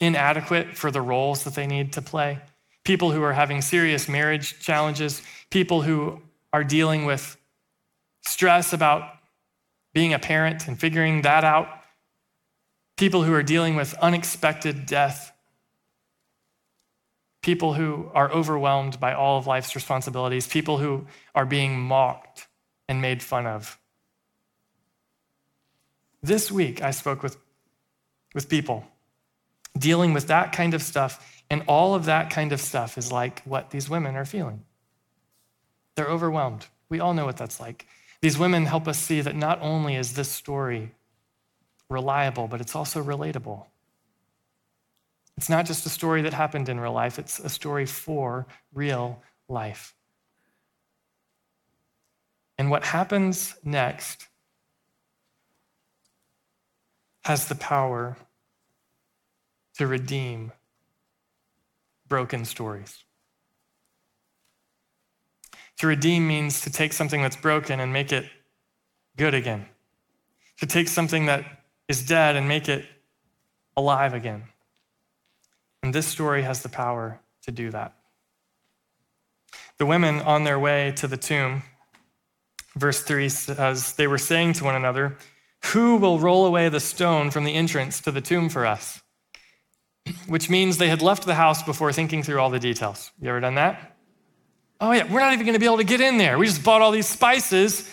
inadequate 0.04 0.78
for 0.78 0.92
the 0.92 1.02
roles 1.02 1.44
that 1.46 1.56
they 1.56 1.66
need 1.66 1.94
to 1.94 2.02
play, 2.02 2.40
people 2.84 3.12
who 3.12 3.24
are 3.24 3.34
having 3.34 3.62
serious 3.62 4.10
marriage 4.10 4.60
challenges, 4.60 5.22
people 5.50 5.82
who 5.82 6.22
are 6.52 6.64
dealing 6.64 7.06
with 7.06 7.38
stress 8.22 8.74
about 8.74 9.10
being 9.94 10.14
a 10.14 10.20
parent 10.20 10.68
and 10.68 10.80
figuring 10.80 11.22
that 11.22 11.44
out, 11.44 11.68
people 12.98 13.24
who 13.24 13.34
are 13.34 13.44
dealing 13.44 13.76
with 13.76 13.94
unexpected 13.96 14.86
death, 14.86 15.32
people 17.42 17.74
who 17.74 18.10
are 18.14 18.32
overwhelmed 18.32 19.00
by 19.00 19.14
all 19.14 19.38
of 19.38 19.48
life's 19.48 19.76
responsibilities, 19.76 20.48
people 20.48 20.78
who 20.78 21.06
are 21.34 21.46
being 21.46 21.80
mocked 21.80 22.48
and 22.88 23.02
made 23.02 23.24
fun 23.24 23.48
of. 23.48 23.78
This 26.22 26.52
week, 26.52 26.82
I 26.82 26.92
spoke 26.92 27.22
with, 27.22 27.38
with 28.34 28.50
people 28.50 28.86
dealing 29.78 30.14
with 30.14 30.28
that 30.28 30.52
kind 30.52 30.74
of 30.74 30.82
stuff. 30.82 31.44
And 31.50 31.64
all 31.68 31.96
of 31.96 32.06
that 32.06 32.30
kind 32.30 32.52
of 32.52 32.62
stuff 32.62 32.98
is 32.98 33.12
like 33.12 33.42
what 33.44 33.70
these 33.70 33.90
women 33.90 34.16
are 34.16 34.26
feeling. 34.26 34.64
They're 35.96 36.08
overwhelmed. 36.08 36.66
We 36.90 37.00
all 37.00 37.14
know 37.14 37.26
what 37.26 37.38
that's 37.38 37.60
like. 37.60 37.86
These 38.22 38.38
women 38.38 38.66
help 38.66 38.88
us 38.88 38.98
see 38.98 39.22
that 39.22 39.36
not 39.36 39.62
only 39.62 39.96
is 39.96 40.14
this 40.14 40.30
story 40.30 40.92
reliable, 41.90 42.48
but 42.48 42.62
it's 42.62 42.76
also 42.76 43.04
relatable. 43.04 43.66
It's 45.38 45.50
not 45.50 45.66
just 45.66 45.86
a 45.86 45.90
story 45.90 46.22
that 46.22 46.34
happened 46.34 46.70
in 46.70 46.80
real 46.80 46.94
life, 46.94 47.20
it's 47.20 47.40
a 47.40 47.50
story 47.50 47.86
for 47.86 48.48
real 48.74 49.22
life. 49.50 49.96
And 52.58 52.70
what 52.70 52.86
happens 52.86 53.56
next 53.64 54.28
has 57.24 57.48
the 57.48 57.56
power 57.56 58.16
to 59.78 59.88
redeem 59.88 60.52
broken 62.08 62.46
stories. 62.46 63.04
To 65.80 65.88
redeem 65.88 66.28
means 66.28 66.62
to 66.62 66.72
take 66.72 66.94
something 66.94 67.22
that's 67.22 67.36
broken 67.36 67.80
and 67.80 67.92
make 67.92 68.12
it 68.12 68.26
good 69.18 69.34
again. 69.34 69.66
To 70.60 70.66
take 70.66 70.88
something 70.88 71.26
that 71.26 71.46
is 71.88 72.06
dead 72.06 72.36
and 72.36 72.48
make 72.48 72.70
it 72.70 72.86
alive 73.76 74.14
again. 74.14 74.44
And 75.82 75.94
this 75.94 76.08
story 76.08 76.44
has 76.44 76.64
the 76.64 76.70
power 76.70 77.20
to 77.44 77.52
do 77.52 77.70
that. 77.72 77.94
The 79.78 79.86
women 79.86 80.22
on 80.22 80.44
their 80.44 80.60
way 80.60 80.94
to 80.98 81.08
the 81.08 81.18
tomb, 81.18 81.64
verse 82.76 83.04
3 83.04 83.28
says, 83.28 83.94
they 83.94 84.08
were 84.08 84.18
saying 84.18 84.54
to 84.54 84.64
one 84.64 84.76
another, 84.76 85.18
Who 85.74 85.98
will 85.98 86.20
roll 86.20 86.46
away 86.46 86.70
the 86.70 86.80
stone 86.80 87.32
from 87.32 87.44
the 87.44 87.56
entrance 87.56 88.00
to 88.02 88.12
the 88.12 88.22
tomb 88.22 88.50
for 88.50 88.66
us? 88.66 89.03
Which 90.28 90.50
means 90.50 90.78
they 90.78 90.90
had 90.90 91.02
left 91.02 91.26
the 91.26 91.36
house 91.36 91.64
before 91.64 91.94
thinking 91.94 92.24
through 92.24 92.40
all 92.40 92.50
the 92.50 92.60
details. 92.60 93.12
You 93.22 93.30
ever 93.30 93.40
done 93.40 93.56
that? 93.56 93.96
Oh, 94.82 94.92
yeah, 94.92 95.12
we're 95.12 95.22
not 95.22 95.34
even 95.34 95.46
going 95.46 95.54
to 95.54 95.60
be 95.60 95.66
able 95.66 95.78
to 95.78 95.84
get 95.84 96.02
in 96.02 96.18
there. 96.18 96.38
We 96.38 96.46
just 96.46 96.64
bought 96.64 96.82
all 96.82 96.92
these 96.92 97.08
spices 97.08 97.90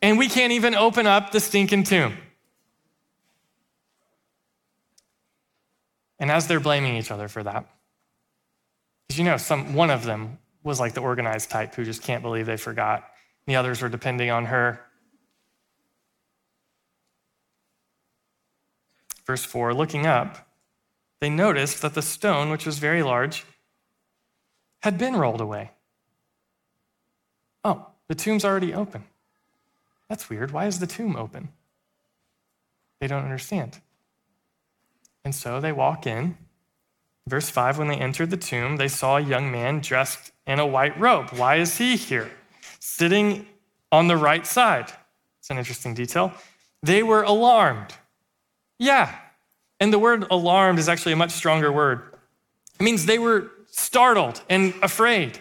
and 0.00 0.18
we 0.18 0.28
can't 0.28 0.52
even 0.52 0.74
open 0.74 1.06
up 1.06 1.32
the 1.32 1.40
stinking 1.40 1.84
tomb. 1.84 2.16
And 6.20 6.30
as 6.30 6.46
they're 6.46 6.60
blaming 6.60 6.96
each 6.96 7.10
other 7.10 7.28
for 7.28 7.42
that, 7.42 7.66
because 9.06 9.18
you 9.18 9.24
know, 9.24 9.36
some, 9.36 9.74
one 9.74 9.90
of 9.90 10.04
them 10.04 10.38
was 10.62 10.78
like 10.78 10.94
the 10.94 11.00
organized 11.00 11.50
type 11.50 11.74
who 11.74 11.84
just 11.84 12.02
can't 12.02 12.22
believe 12.22 12.46
they 12.46 12.56
forgot. 12.56 13.08
The 13.46 13.56
others 13.56 13.80
were 13.80 13.88
depending 13.88 14.30
on 14.30 14.46
her. 14.46 14.80
Verse 19.26 19.44
4 19.44 19.74
looking 19.74 20.06
up, 20.06 20.47
they 21.20 21.30
noticed 21.30 21.82
that 21.82 21.94
the 21.94 22.02
stone, 22.02 22.50
which 22.50 22.66
was 22.66 22.78
very 22.78 23.02
large, 23.02 23.44
had 24.82 24.98
been 24.98 25.16
rolled 25.16 25.40
away. 25.40 25.72
Oh, 27.64 27.86
the 28.06 28.14
tomb's 28.14 28.44
already 28.44 28.72
open. 28.72 29.04
That's 30.08 30.30
weird. 30.30 30.52
Why 30.52 30.66
is 30.66 30.78
the 30.78 30.86
tomb 30.86 31.16
open? 31.16 31.48
They 33.00 33.06
don't 33.06 33.24
understand. 33.24 33.80
And 35.24 35.34
so 35.34 35.60
they 35.60 35.72
walk 35.72 36.06
in. 36.06 36.36
Verse 37.26 37.50
5 37.50 37.78
when 37.78 37.88
they 37.88 37.96
entered 37.96 38.30
the 38.30 38.36
tomb, 38.36 38.76
they 38.76 38.88
saw 38.88 39.18
a 39.18 39.20
young 39.20 39.52
man 39.52 39.80
dressed 39.80 40.32
in 40.46 40.58
a 40.58 40.66
white 40.66 40.98
robe. 40.98 41.30
Why 41.30 41.56
is 41.56 41.76
he 41.76 41.96
here? 41.96 42.30
Sitting 42.80 43.46
on 43.92 44.08
the 44.08 44.16
right 44.16 44.46
side. 44.46 44.90
It's 45.38 45.50
an 45.50 45.58
interesting 45.58 45.92
detail. 45.92 46.32
They 46.82 47.02
were 47.02 47.22
alarmed. 47.22 47.94
Yeah. 48.78 49.14
And 49.80 49.92
the 49.92 49.98
word 49.98 50.26
alarmed 50.30 50.78
is 50.78 50.88
actually 50.88 51.12
a 51.12 51.16
much 51.16 51.30
stronger 51.30 51.70
word. 51.70 52.02
It 52.80 52.82
means 52.82 53.06
they 53.06 53.18
were 53.18 53.50
startled 53.66 54.40
and 54.48 54.74
afraid. 54.82 55.38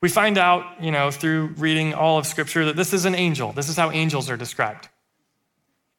We 0.00 0.08
find 0.08 0.38
out, 0.38 0.82
you 0.82 0.92
know, 0.92 1.10
through 1.10 1.54
reading 1.56 1.94
all 1.94 2.18
of 2.18 2.26
Scripture 2.26 2.64
that 2.66 2.76
this 2.76 2.92
is 2.92 3.04
an 3.04 3.14
angel. 3.14 3.52
This 3.52 3.68
is 3.68 3.76
how 3.76 3.90
angels 3.90 4.30
are 4.30 4.36
described. 4.36 4.88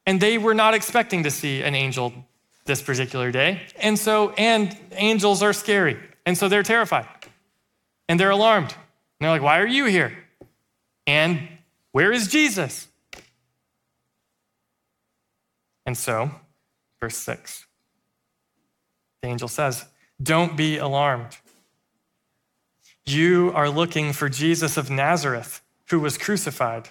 And 0.05 0.21
they 0.21 0.37
were 0.37 0.53
not 0.53 0.73
expecting 0.73 1.23
to 1.23 1.31
see 1.31 1.61
an 1.61 1.75
angel 1.75 2.13
this 2.65 2.81
particular 2.81 3.31
day. 3.31 3.61
And 3.77 3.99
so, 3.99 4.31
and 4.31 4.75
angels 4.93 5.43
are 5.43 5.53
scary. 5.53 5.97
And 6.25 6.37
so 6.37 6.47
they're 6.47 6.63
terrified 6.63 7.07
and 8.07 8.19
they're 8.19 8.29
alarmed. 8.29 8.71
And 8.71 9.25
they're 9.25 9.31
like, 9.31 9.41
why 9.41 9.59
are 9.59 9.67
you 9.67 9.85
here? 9.85 10.17
And 11.05 11.47
where 11.91 12.11
is 12.11 12.27
Jesus? 12.27 12.87
And 15.85 15.97
so, 15.97 16.31
verse 17.01 17.17
6, 17.17 17.65
the 19.21 19.27
angel 19.27 19.47
says, 19.47 19.85
Don't 20.21 20.55
be 20.55 20.77
alarmed. 20.77 21.37
You 23.05 23.51
are 23.55 23.69
looking 23.69 24.13
for 24.13 24.29
Jesus 24.29 24.77
of 24.77 24.89
Nazareth, 24.89 25.61
who 25.89 25.99
was 25.99 26.17
crucified. 26.17 26.89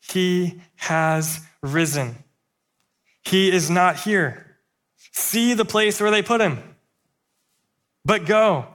He 0.00 0.60
has 0.76 1.40
risen. 1.62 2.16
He 3.22 3.50
is 3.50 3.70
not 3.70 4.00
here. 4.00 4.56
See 5.12 5.54
the 5.54 5.64
place 5.64 6.00
where 6.00 6.10
they 6.10 6.22
put 6.22 6.40
him. 6.40 6.58
But 8.04 8.26
go. 8.26 8.66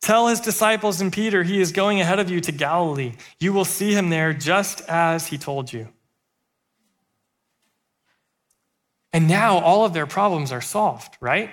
Tell 0.00 0.28
his 0.28 0.40
disciples 0.40 1.00
and 1.00 1.12
Peter 1.12 1.42
he 1.42 1.60
is 1.60 1.72
going 1.72 2.00
ahead 2.00 2.18
of 2.18 2.30
you 2.30 2.40
to 2.40 2.52
Galilee. 2.52 3.14
You 3.38 3.52
will 3.52 3.64
see 3.64 3.92
him 3.92 4.10
there 4.10 4.32
just 4.32 4.82
as 4.88 5.26
he 5.28 5.38
told 5.38 5.72
you. 5.72 5.88
And 9.12 9.28
now 9.28 9.58
all 9.58 9.84
of 9.84 9.92
their 9.92 10.06
problems 10.06 10.52
are 10.52 10.60
solved, 10.60 11.16
right? 11.20 11.50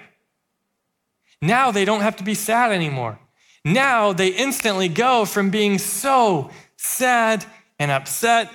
Now 1.41 1.71
they 1.71 1.85
don't 1.85 2.01
have 2.01 2.17
to 2.17 2.23
be 2.23 2.33
sad 2.33 2.71
anymore. 2.71 3.19
Now 3.65 4.13
they 4.13 4.29
instantly 4.29 4.87
go 4.87 5.25
from 5.25 5.49
being 5.49 5.77
so 5.77 6.51
sad 6.77 7.45
and 7.79 7.91
upset 7.91 8.51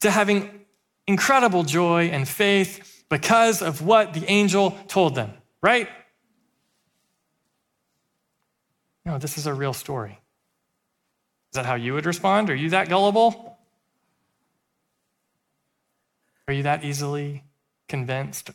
to 0.00 0.10
having 0.10 0.64
incredible 1.06 1.62
joy 1.62 2.04
and 2.06 2.28
faith 2.28 3.04
because 3.08 3.62
of 3.62 3.82
what 3.82 4.14
the 4.14 4.24
angel 4.30 4.72
told 4.88 5.14
them, 5.14 5.32
right? 5.62 5.88
No, 9.04 9.18
this 9.18 9.38
is 9.38 9.46
a 9.46 9.54
real 9.54 9.72
story. 9.72 10.18
Is 11.52 11.56
that 11.56 11.66
how 11.66 11.76
you 11.76 11.94
would 11.94 12.06
respond? 12.06 12.50
Are 12.50 12.54
you 12.54 12.70
that 12.70 12.88
gullible? 12.88 13.58
Are 16.48 16.54
you 16.54 16.64
that 16.64 16.84
easily 16.84 17.42
convinced? 17.88 18.50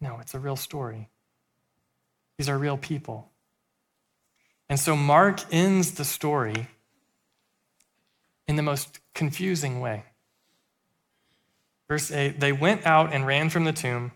No, 0.00 0.18
it's 0.20 0.34
a 0.34 0.38
real 0.38 0.56
story. 0.56 1.08
These 2.38 2.48
are 2.48 2.58
real 2.58 2.76
people. 2.76 3.30
And 4.68 4.78
so 4.80 4.96
Mark 4.96 5.40
ends 5.52 5.92
the 5.92 6.04
story 6.04 6.68
in 8.46 8.56
the 8.56 8.62
most 8.62 9.00
confusing 9.14 9.80
way. 9.80 10.04
Verse 11.88 12.10
8 12.10 12.40
They 12.40 12.52
went 12.52 12.86
out 12.86 13.12
and 13.12 13.26
ran 13.26 13.50
from 13.50 13.64
the 13.64 13.72
tomb 13.72 14.12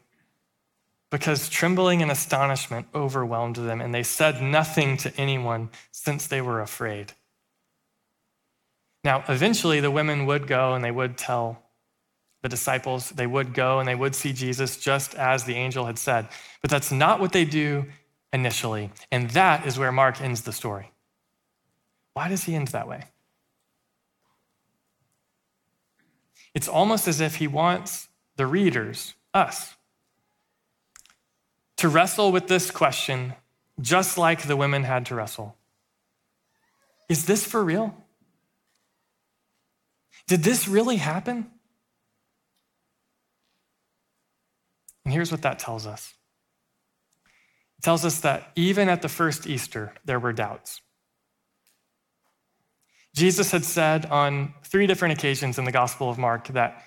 because 1.11 1.49
trembling 1.49 2.03
and 2.03 2.11
astonishment 2.11 2.87
overwhelmed 2.95 3.57
them, 3.57 3.81
and 3.81 3.95
they 3.95 4.03
said 4.03 4.43
nothing 4.43 4.97
to 4.99 5.17
anyone 5.17 5.71
since 5.91 6.27
they 6.27 6.41
were 6.41 6.61
afraid. 6.61 7.13
Now, 9.05 9.25
eventually, 9.29 9.81
the 9.81 9.91
women 9.91 10.27
would 10.27 10.47
go 10.47 10.75
and 10.75 10.85
they 10.85 10.91
would 10.91 11.17
tell 11.17 11.63
the 12.49 12.57
disciples, 12.57 13.11
they 13.11 13.27
would 13.27 13.53
go 13.53 13.79
and 13.79 13.87
they 13.87 13.95
would 13.95 14.15
see 14.15 14.33
Jesus 14.33 14.79
just 14.79 15.15
as 15.15 15.45
the 15.45 15.55
angel 15.55 15.85
had 15.85 15.99
said. 15.99 16.29
But 16.63 16.71
that's 16.71 16.91
not 16.91 17.21
what 17.21 17.33
they 17.33 17.45
do 17.45 17.85
initially. 18.33 18.91
And 19.13 19.31
that 19.31 19.67
is 19.67 19.79
where 19.79 19.93
Mark 19.93 20.21
ends 20.21 20.43
the 20.43 20.53
story. 20.53 20.91
Why 22.15 22.29
does 22.29 22.45
he 22.45 22.55
end 22.55 22.69
that 22.69 22.89
way? 22.89 23.05
It's 26.55 26.69
almost 26.69 27.07
as 27.07 27.21
if 27.21 27.37
he 27.37 27.47
wants 27.47 28.09
the 28.37 28.47
readers, 28.47 29.15
us, 29.35 29.75
to 31.77 31.89
wrestle 31.89 32.33
with 32.33 32.49
this 32.49 32.71
question 32.71 33.35
just 33.81 34.19
like 34.19 34.43
the 34.43 34.57
women 34.57 34.83
had 34.85 35.07
to 35.07 35.15
wrestle. 35.15 35.55
Is 37.09 37.27
this 37.27 37.47
for 37.47 37.63
real? 37.63 37.95
Did 40.27 40.43
this 40.43 40.67
really 40.67 40.97
happen? 40.97 41.51
And 45.09 45.15
here's 45.15 45.33
what 45.33 45.41
that 45.41 45.59
tells 45.59 45.87
us 45.87 46.13
it 47.79 47.83
tells 47.83 48.05
us 48.05 48.21
that 48.21 48.53
even 48.57 48.91
at 48.91 49.01
the 49.01 49.09
first 49.09 49.47
Easter, 49.47 49.95
there 50.05 50.21
were 50.21 50.35
doubts. 50.35 50.83
Jesus 53.15 53.51
had 53.51 53.65
said 53.65 54.05
on 54.05 54.53
three 54.65 54.87
different 54.87 55.19
occasions 55.19 55.59
in 55.59 55.65
the 55.65 55.73
Gospel 55.73 56.11
of 56.11 56.19
Mark 56.19 56.49
that 56.49 56.85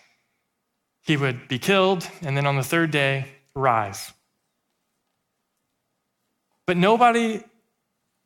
he 1.02 1.18
would 1.18 1.48
be 1.48 1.58
killed 1.58 2.08
and 2.22 2.38
then 2.38 2.46
on 2.46 2.58
the 2.58 2.64
third 2.64 2.92
day 2.92 3.26
rise. 3.56 4.14
But 6.68 6.78
nobody 6.78 7.42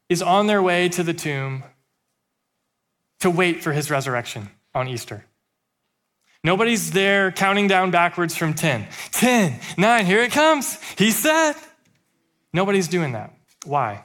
is 0.10 0.22
on 0.22 0.48
their 0.48 0.62
way 0.62 0.90
to 0.90 1.04
the 1.04 1.14
tomb 1.14 1.64
to 3.22 3.30
wait 3.30 3.64
for 3.64 3.72
his 3.72 3.90
resurrection 3.90 4.50
on 4.74 4.90
Easter. 4.90 5.24
Nobody's 6.46 6.92
there 6.92 7.32
counting 7.32 7.68
down 7.68 7.90
backwards 7.90 8.38
from 8.38 8.54
10. 8.54 8.88
10, 9.12 9.60
9, 9.80 10.06
here 10.06 10.22
it 10.22 10.32
comes. 10.32 10.80
He 10.96 11.10
said. 11.10 11.56
Nobody's 12.54 12.88
doing 12.88 13.14
that. 13.14 13.34
Why? 13.66 14.04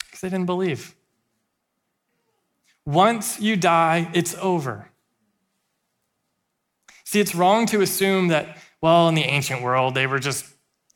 Because 0.00 0.22
they 0.22 0.28
didn't 0.28 0.46
believe. 0.46 0.96
Once 2.84 3.40
you 3.40 3.54
die, 3.54 4.10
it's 4.12 4.34
over. 4.40 4.88
See, 7.04 7.20
it's 7.20 7.36
wrong 7.36 7.66
to 7.66 7.80
assume 7.80 8.26
that, 8.28 8.58
well, 8.80 9.08
in 9.08 9.14
the 9.14 9.22
ancient 9.22 9.62
world, 9.62 9.94
they 9.94 10.08
were 10.08 10.18
just 10.18 10.44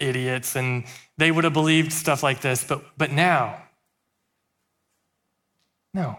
idiots 0.01 0.57
and 0.57 0.83
they 1.17 1.31
would 1.31 1.45
have 1.45 1.53
believed 1.53 1.93
stuff 1.93 2.25
like 2.25 2.41
this, 2.41 2.65
but, 2.65 2.83
but 2.99 3.13
now, 3.13 3.63
no, 5.95 6.19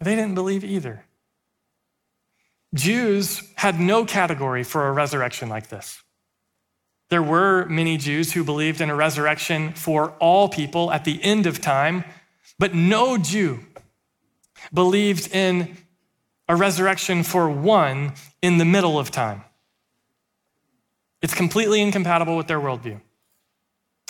they 0.00 0.16
didn't 0.16 0.34
believe 0.34 0.64
either. 0.64 1.04
Jews 2.74 3.42
had 3.54 3.80
no 3.80 4.04
category 4.04 4.62
for 4.62 4.88
a 4.88 4.92
resurrection 4.92 5.48
like 5.48 5.68
this. 5.68 6.02
There 7.08 7.22
were 7.22 7.64
many 7.66 7.96
Jews 7.96 8.32
who 8.32 8.44
believed 8.44 8.80
in 8.80 8.90
a 8.90 8.94
resurrection 8.94 9.72
for 9.72 10.10
all 10.18 10.48
people 10.48 10.92
at 10.92 11.04
the 11.04 11.22
end 11.22 11.46
of 11.46 11.60
time, 11.60 12.04
but 12.58 12.74
no 12.74 13.16
Jew 13.16 13.60
believed 14.72 15.34
in 15.34 15.76
a 16.48 16.56
resurrection 16.56 17.22
for 17.22 17.48
one 17.48 18.12
in 18.42 18.58
the 18.58 18.64
middle 18.64 18.98
of 18.98 19.10
time. 19.10 19.44
It's 21.22 21.34
completely 21.34 21.80
incompatible 21.80 22.36
with 22.36 22.46
their 22.46 22.60
worldview. 22.60 23.00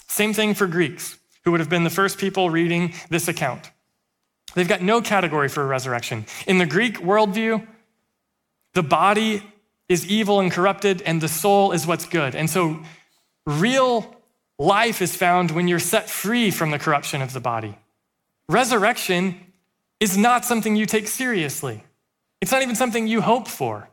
Same 0.09 0.35
thing 0.35 0.55
for 0.55 0.67
Greeks, 0.67 1.19
who 1.45 1.53
would 1.53 1.61
have 1.61 1.71
been 1.71 1.85
the 1.85 1.91
first 1.91 2.19
people 2.19 2.51
reading 2.51 2.95
this 3.11 3.29
account. 3.29 3.71
They've 4.55 4.69
got 4.69 4.83
no 4.83 5.01
category 5.01 5.49
for 5.49 5.63
a 5.63 5.67
resurrection. 5.67 6.27
In 6.47 6.59
the 6.59 6.67
Greek 6.67 6.99
worldview, 6.99 7.67
the 8.75 8.83
body 8.83 9.43
is 9.89 10.07
evil 10.07 10.41
and 10.41 10.53
corrupted, 10.53 11.03
and 11.03 11.21
the 11.21 11.29
soul 11.29 11.73
is 11.73 11.87
what's 11.87 12.05
good. 12.07 12.35
And 12.35 12.49
so, 12.51 12.81
real 13.47 14.15
life 14.59 15.01
is 15.01 15.17
found 15.17 15.51
when 15.51 15.69
you're 15.69 15.79
set 15.79 16.11
free 16.11 16.51
from 16.51 16.71
the 16.71 16.79
corruption 16.79 17.23
of 17.23 17.33
the 17.33 17.41
body. 17.41 17.77
Resurrection 18.49 19.41
is 20.01 20.17
not 20.17 20.45
something 20.45 20.77
you 20.77 20.87
take 20.87 21.09
seriously, 21.09 21.85
it's 22.41 22.53
not 22.53 22.63
even 22.63 22.77
something 22.77 23.07
you 23.07 23.21
hope 23.21 23.49
for 23.49 23.89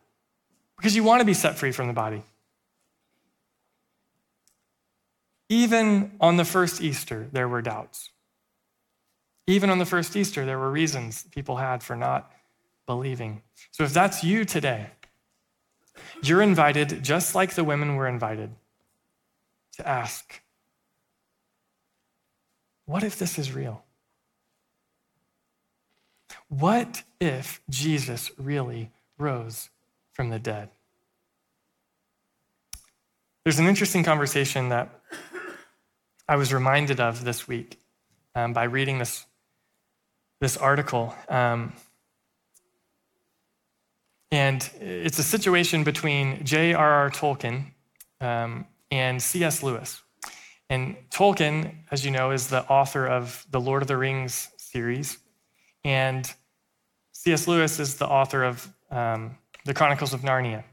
because 0.77 0.95
you 0.95 1.03
want 1.03 1.21
to 1.21 1.25
be 1.25 1.33
set 1.33 1.57
free 1.57 1.71
from 1.71 1.87
the 1.87 1.93
body. 1.93 2.23
Even 5.49 6.11
on 6.19 6.37
the 6.37 6.45
first 6.45 6.81
Easter, 6.81 7.27
there 7.31 7.47
were 7.47 7.61
doubts. 7.61 8.11
Even 9.47 9.69
on 9.69 9.77
the 9.77 9.85
first 9.85 10.15
Easter, 10.15 10.45
there 10.45 10.57
were 10.57 10.71
reasons 10.71 11.23
people 11.31 11.57
had 11.57 11.83
for 11.83 11.95
not 11.95 12.31
believing. 12.85 13.41
So 13.71 13.83
if 13.83 13.93
that's 13.93 14.23
you 14.23 14.45
today, 14.45 14.87
you're 16.23 16.41
invited, 16.41 17.03
just 17.03 17.35
like 17.35 17.53
the 17.53 17.63
women 17.63 17.95
were 17.95 18.07
invited, 18.07 18.51
to 19.73 19.87
ask, 19.87 20.41
what 22.85 23.03
if 23.03 23.17
this 23.17 23.37
is 23.37 23.51
real? 23.51 23.83
What 26.47 27.03
if 27.19 27.61
Jesus 27.69 28.31
really 28.37 28.91
rose 29.17 29.69
from 30.13 30.29
the 30.29 30.39
dead? 30.39 30.69
There's 33.43 33.59
an 33.59 33.67
interesting 33.67 34.03
conversation 34.03 34.69
that 34.69 34.89
I 36.27 36.35
was 36.35 36.53
reminded 36.53 36.99
of 36.99 37.23
this 37.23 37.47
week 37.47 37.79
um, 38.33 38.53
by 38.53 38.63
reading 38.63 38.97
this, 38.97 39.25
this 40.39 40.57
article. 40.57 41.13
Um, 41.29 41.73
and 44.35 44.69
it's 44.81 45.17
a 45.17 45.23
situation 45.23 45.85
between 45.85 46.43
J.R.R. 46.43 47.09
Tolkien 47.09 47.67
um, 48.19 48.65
and 48.91 49.23
C.S. 49.23 49.63
Lewis. 49.63 50.01
And 50.69 50.97
Tolkien, 51.09 51.73
as 51.89 52.03
you 52.03 52.11
know, 52.11 52.31
is 52.31 52.49
the 52.49 52.65
author 52.65 53.07
of 53.07 53.45
the 53.49 53.61
Lord 53.61 53.81
of 53.81 53.87
the 53.87 53.95
Rings 53.95 54.49
series. 54.57 55.19
And 55.85 56.29
C.S. 57.13 57.47
Lewis 57.47 57.79
is 57.79 57.95
the 57.95 58.07
author 58.07 58.43
of 58.43 58.67
um, 58.91 59.37
the 59.63 59.73
Chronicles 59.73 60.13
of 60.13 60.19
Narnia. 60.19 60.65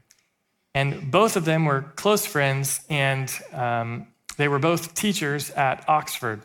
And 0.75 1.09
both 1.09 1.37
of 1.37 1.45
them 1.45 1.63
were 1.63 1.83
close 1.95 2.25
friends, 2.25 2.81
and 2.89 3.33
um, 3.53 4.07
they 4.35 4.49
were 4.49 4.59
both 4.59 4.93
teachers 4.93 5.51
at 5.51 5.87
Oxford. 5.87 6.41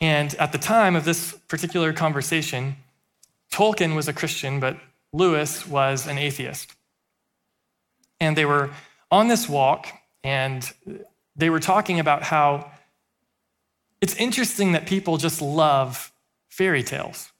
And 0.00 0.32
at 0.36 0.52
the 0.52 0.58
time 0.58 0.96
of 0.96 1.04
this 1.04 1.34
particular 1.48 1.92
conversation, 1.92 2.76
Tolkien 3.52 3.94
was 3.94 4.08
a 4.08 4.14
Christian, 4.14 4.58
but 4.58 4.78
Lewis 5.14 5.66
was 5.66 6.08
an 6.08 6.18
atheist. 6.18 6.74
And 8.18 8.36
they 8.36 8.44
were 8.44 8.70
on 9.12 9.28
this 9.28 9.48
walk, 9.48 9.86
and 10.24 10.70
they 11.36 11.50
were 11.50 11.60
talking 11.60 12.00
about 12.00 12.24
how 12.24 12.70
it's 14.00 14.16
interesting 14.16 14.72
that 14.72 14.86
people 14.86 15.16
just 15.16 15.40
love 15.40 16.12
fairy 16.50 16.82
tales. 16.82 17.30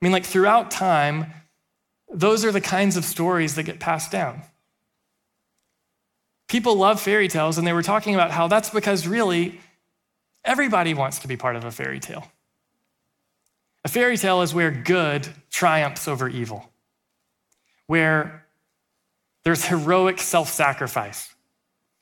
I 0.00 0.06
mean, 0.06 0.12
like 0.12 0.24
throughout 0.24 0.70
time, 0.70 1.32
those 2.12 2.44
are 2.44 2.52
the 2.52 2.60
kinds 2.60 2.96
of 2.96 3.04
stories 3.04 3.56
that 3.56 3.64
get 3.64 3.80
passed 3.80 4.12
down. 4.12 4.42
People 6.48 6.76
love 6.76 7.00
fairy 7.00 7.26
tales, 7.26 7.58
and 7.58 7.66
they 7.66 7.72
were 7.72 7.82
talking 7.82 8.14
about 8.14 8.30
how 8.30 8.46
that's 8.46 8.70
because 8.70 9.08
really 9.08 9.60
everybody 10.44 10.94
wants 10.94 11.18
to 11.20 11.28
be 11.28 11.36
part 11.36 11.56
of 11.56 11.64
a 11.64 11.72
fairy 11.72 11.98
tale. 11.98 12.30
A 13.84 13.88
fairy 13.88 14.16
tale 14.16 14.42
is 14.42 14.54
where 14.54 14.70
good 14.70 15.28
triumphs 15.50 16.08
over 16.08 16.28
evil, 16.28 16.70
where 17.86 18.46
there's 19.44 19.66
heroic 19.66 20.18
self 20.18 20.48
sacrifice, 20.48 21.34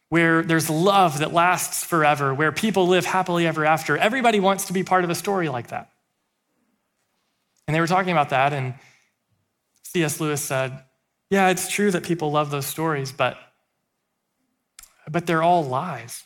where 0.09 0.43
there's 0.43 0.71
love 0.71 1.19
that 1.19 1.33
lasts 1.33 1.85
forever, 1.85 2.33
where 2.33 2.53
people 2.53 2.87
live 2.87 3.05
happily 3.05 3.47
ever 3.47 3.67
after. 3.67 3.97
Everybody 3.97 4.39
wants 4.39 4.67
to 4.67 4.73
be 4.73 4.85
part 4.85 5.03
of 5.03 5.11
a 5.11 5.15
story 5.15 5.49
like 5.49 5.69
that. 5.69 5.91
And 7.67 7.75
they 7.75 7.81
were 7.81 7.87
talking 7.87 8.13
about 8.13 8.31
that, 8.31 8.53
and 8.53 8.75
C.S. 9.83 10.21
Lewis 10.21 10.41
said, 10.41 10.85
Yeah, 11.31 11.49
it's 11.49 11.69
true 11.69 11.91
that 11.91 12.05
people 12.05 12.31
love 12.31 12.51
those 12.51 12.67
stories, 12.67 13.11
but, 13.11 13.37
but 15.11 15.27
they're 15.27 15.43
all 15.43 15.65
lies. 15.65 16.23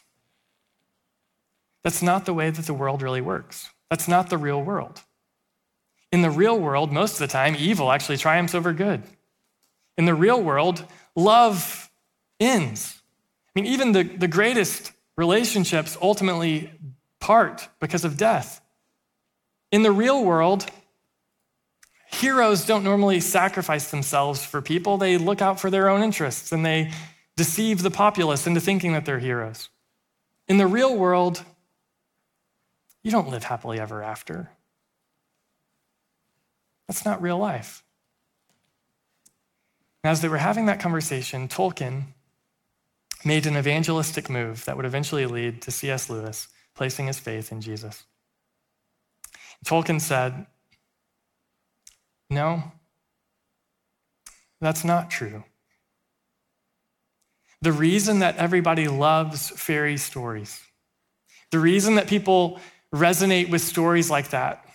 That's 1.82 2.02
not 2.02 2.26
the 2.26 2.34
way 2.34 2.50
that 2.50 2.66
the 2.66 2.74
world 2.74 3.00
really 3.00 3.20
works. 3.20 3.70
That's 3.90 4.08
not 4.08 4.28
the 4.28 4.38
real 4.38 4.62
world. 4.62 5.00
In 6.16 6.22
the 6.22 6.30
real 6.30 6.58
world, 6.58 6.92
most 6.92 7.12
of 7.12 7.18
the 7.18 7.26
time, 7.26 7.54
evil 7.58 7.92
actually 7.92 8.16
triumphs 8.16 8.54
over 8.54 8.72
good. 8.72 9.02
In 9.98 10.06
the 10.06 10.14
real 10.14 10.42
world, 10.42 10.82
love 11.14 11.90
ends. 12.40 13.02
I 13.48 13.60
mean, 13.60 13.70
even 13.70 13.92
the, 13.92 14.04
the 14.04 14.26
greatest 14.26 14.92
relationships 15.18 15.94
ultimately 16.00 16.70
part 17.20 17.68
because 17.80 18.06
of 18.06 18.16
death. 18.16 18.62
In 19.70 19.82
the 19.82 19.92
real 19.92 20.24
world, 20.24 20.64
heroes 22.06 22.64
don't 22.64 22.82
normally 22.82 23.20
sacrifice 23.20 23.90
themselves 23.90 24.42
for 24.42 24.62
people, 24.62 24.96
they 24.96 25.18
look 25.18 25.42
out 25.42 25.60
for 25.60 25.68
their 25.68 25.90
own 25.90 26.02
interests 26.02 26.50
and 26.50 26.64
they 26.64 26.92
deceive 27.36 27.82
the 27.82 27.90
populace 27.90 28.46
into 28.46 28.62
thinking 28.62 28.94
that 28.94 29.04
they're 29.04 29.18
heroes. 29.18 29.68
In 30.48 30.56
the 30.56 30.66
real 30.66 30.96
world, 30.96 31.44
you 33.02 33.10
don't 33.10 33.28
live 33.28 33.44
happily 33.44 33.78
ever 33.78 34.02
after. 34.02 34.48
That's 36.88 37.04
not 37.04 37.22
real 37.22 37.38
life. 37.38 37.82
And 40.04 40.10
as 40.10 40.20
they 40.20 40.28
were 40.28 40.38
having 40.38 40.66
that 40.66 40.80
conversation, 40.80 41.48
Tolkien 41.48 42.04
made 43.24 43.46
an 43.46 43.56
evangelistic 43.56 44.30
move 44.30 44.64
that 44.64 44.76
would 44.76 44.86
eventually 44.86 45.26
lead 45.26 45.62
to 45.62 45.70
C.S. 45.70 46.08
Lewis 46.08 46.48
placing 46.76 47.06
his 47.06 47.18
faith 47.18 47.50
in 47.50 47.60
Jesus. 47.60 48.04
Tolkien 49.64 50.00
said, 50.00 50.46
No, 52.30 52.62
that's 54.60 54.84
not 54.84 55.10
true. 55.10 55.42
The 57.62 57.72
reason 57.72 58.20
that 58.20 58.36
everybody 58.36 58.86
loves 58.86 59.50
fairy 59.50 59.96
stories, 59.96 60.62
the 61.50 61.58
reason 61.58 61.96
that 61.96 62.06
people 62.06 62.60
resonate 62.94 63.50
with 63.50 63.62
stories 63.62 64.10
like 64.10 64.30
that, 64.30 64.65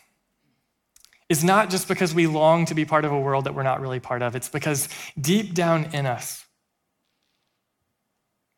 is 1.32 1.46
not 1.46 1.70
just 1.70 1.88
because 1.88 2.14
we 2.14 2.28
long 2.28 2.66
to 2.66 2.76
be 2.76 2.84
part 2.84 3.06
of 3.06 3.12
a 3.14 3.20
world 3.20 3.46
that 3.46 3.56
we're 3.56 3.64
not 3.64 3.80
really 3.80 4.02
part 4.02 4.22
of. 4.22 4.36
It's 4.36 4.50
because 4.50 4.90
deep 5.20 5.54
down 5.54 5.86
in 5.94 6.06
us, 6.06 6.46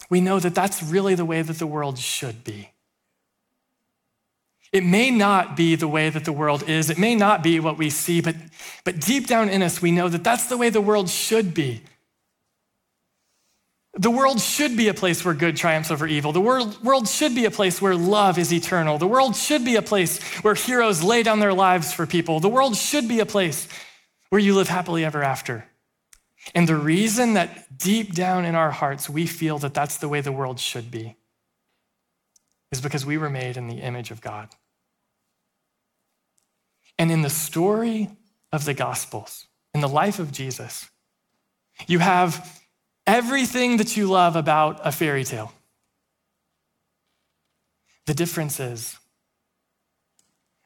we 0.09 0.19
know 0.19 0.39
that 0.39 0.55
that's 0.55 0.81
really 0.81 1.13
the 1.13 1.23
way 1.23 1.43
that 1.43 1.59
the 1.59 1.67
world 1.67 1.99
should 1.99 2.43
be. 2.43 2.71
It 4.71 4.83
may 4.83 5.11
not 5.11 5.55
be 5.55 5.75
the 5.75 5.87
way 5.87 6.09
that 6.09 6.25
the 6.25 6.31
world 6.31 6.67
is, 6.67 6.89
it 6.89 6.97
may 6.97 7.13
not 7.13 7.43
be 7.43 7.59
what 7.59 7.77
we 7.77 7.91
see, 7.91 8.21
but, 8.21 8.35
but 8.83 8.99
deep 8.99 9.27
down 9.27 9.49
in 9.49 9.61
us, 9.61 9.79
we 9.79 9.91
know 9.91 10.09
that 10.09 10.23
that's 10.23 10.47
the 10.47 10.57
way 10.57 10.71
the 10.71 10.81
world 10.81 11.11
should 11.11 11.53
be. 11.53 11.83
The 13.95 14.09
world 14.09 14.41
should 14.41 14.75
be 14.75 14.87
a 14.87 14.93
place 14.93 15.23
where 15.23 15.35
good 15.35 15.55
triumphs 15.55 15.91
over 15.91 16.07
evil. 16.07 16.31
The 16.31 16.41
world, 16.41 16.83
world 16.83 17.07
should 17.07 17.35
be 17.35 17.45
a 17.45 17.51
place 17.51 17.79
where 17.79 17.95
love 17.95 18.39
is 18.39 18.51
eternal. 18.51 18.97
The 18.97 19.07
world 19.07 19.35
should 19.35 19.63
be 19.63 19.75
a 19.75 19.83
place 19.83 20.19
where 20.41 20.55
heroes 20.55 21.03
lay 21.03 21.21
down 21.21 21.39
their 21.39 21.53
lives 21.53 21.93
for 21.93 22.07
people. 22.07 22.39
The 22.39 22.49
world 22.49 22.75
should 22.75 23.07
be 23.07 23.19
a 23.19 23.25
place 23.25 23.67
where 24.29 24.41
you 24.41 24.55
live 24.55 24.67
happily 24.67 25.05
ever 25.05 25.23
after. 25.23 25.65
And 26.55 26.67
the 26.67 26.75
reason 26.75 27.35
that 27.35 27.77
deep 27.77 28.13
down 28.13 28.45
in 28.45 28.55
our 28.55 28.71
hearts 28.71 29.07
we 29.09 29.27
feel 29.27 29.59
that 29.59 29.75
that's 29.75 29.97
the 29.97 30.09
way 30.09 30.21
the 30.21 30.31
world 30.31 30.59
should 30.59 30.89
be 30.89 31.15
is 32.71 32.81
because 32.81 33.05
we 33.05 33.19
were 33.19 33.29
made 33.29 33.57
in 33.57 33.67
the 33.67 33.77
image 33.77 34.09
of 34.09 34.21
God. 34.21 34.49
And 36.97 37.11
in 37.11 37.21
the 37.21 37.29
story 37.29 38.09
of 38.51 38.65
the 38.65 38.73
Gospels, 38.73 39.45
in 39.75 39.81
the 39.81 39.87
life 39.87 40.17
of 40.17 40.31
Jesus, 40.31 40.89
you 41.87 41.99
have 41.99 42.62
everything 43.05 43.77
that 43.77 43.97
you 43.97 44.07
love 44.07 44.35
about 44.35 44.79
a 44.83 44.91
fairy 44.91 45.23
tale. 45.23 45.53
The 48.05 48.13
difference 48.13 48.59
is 48.59 48.97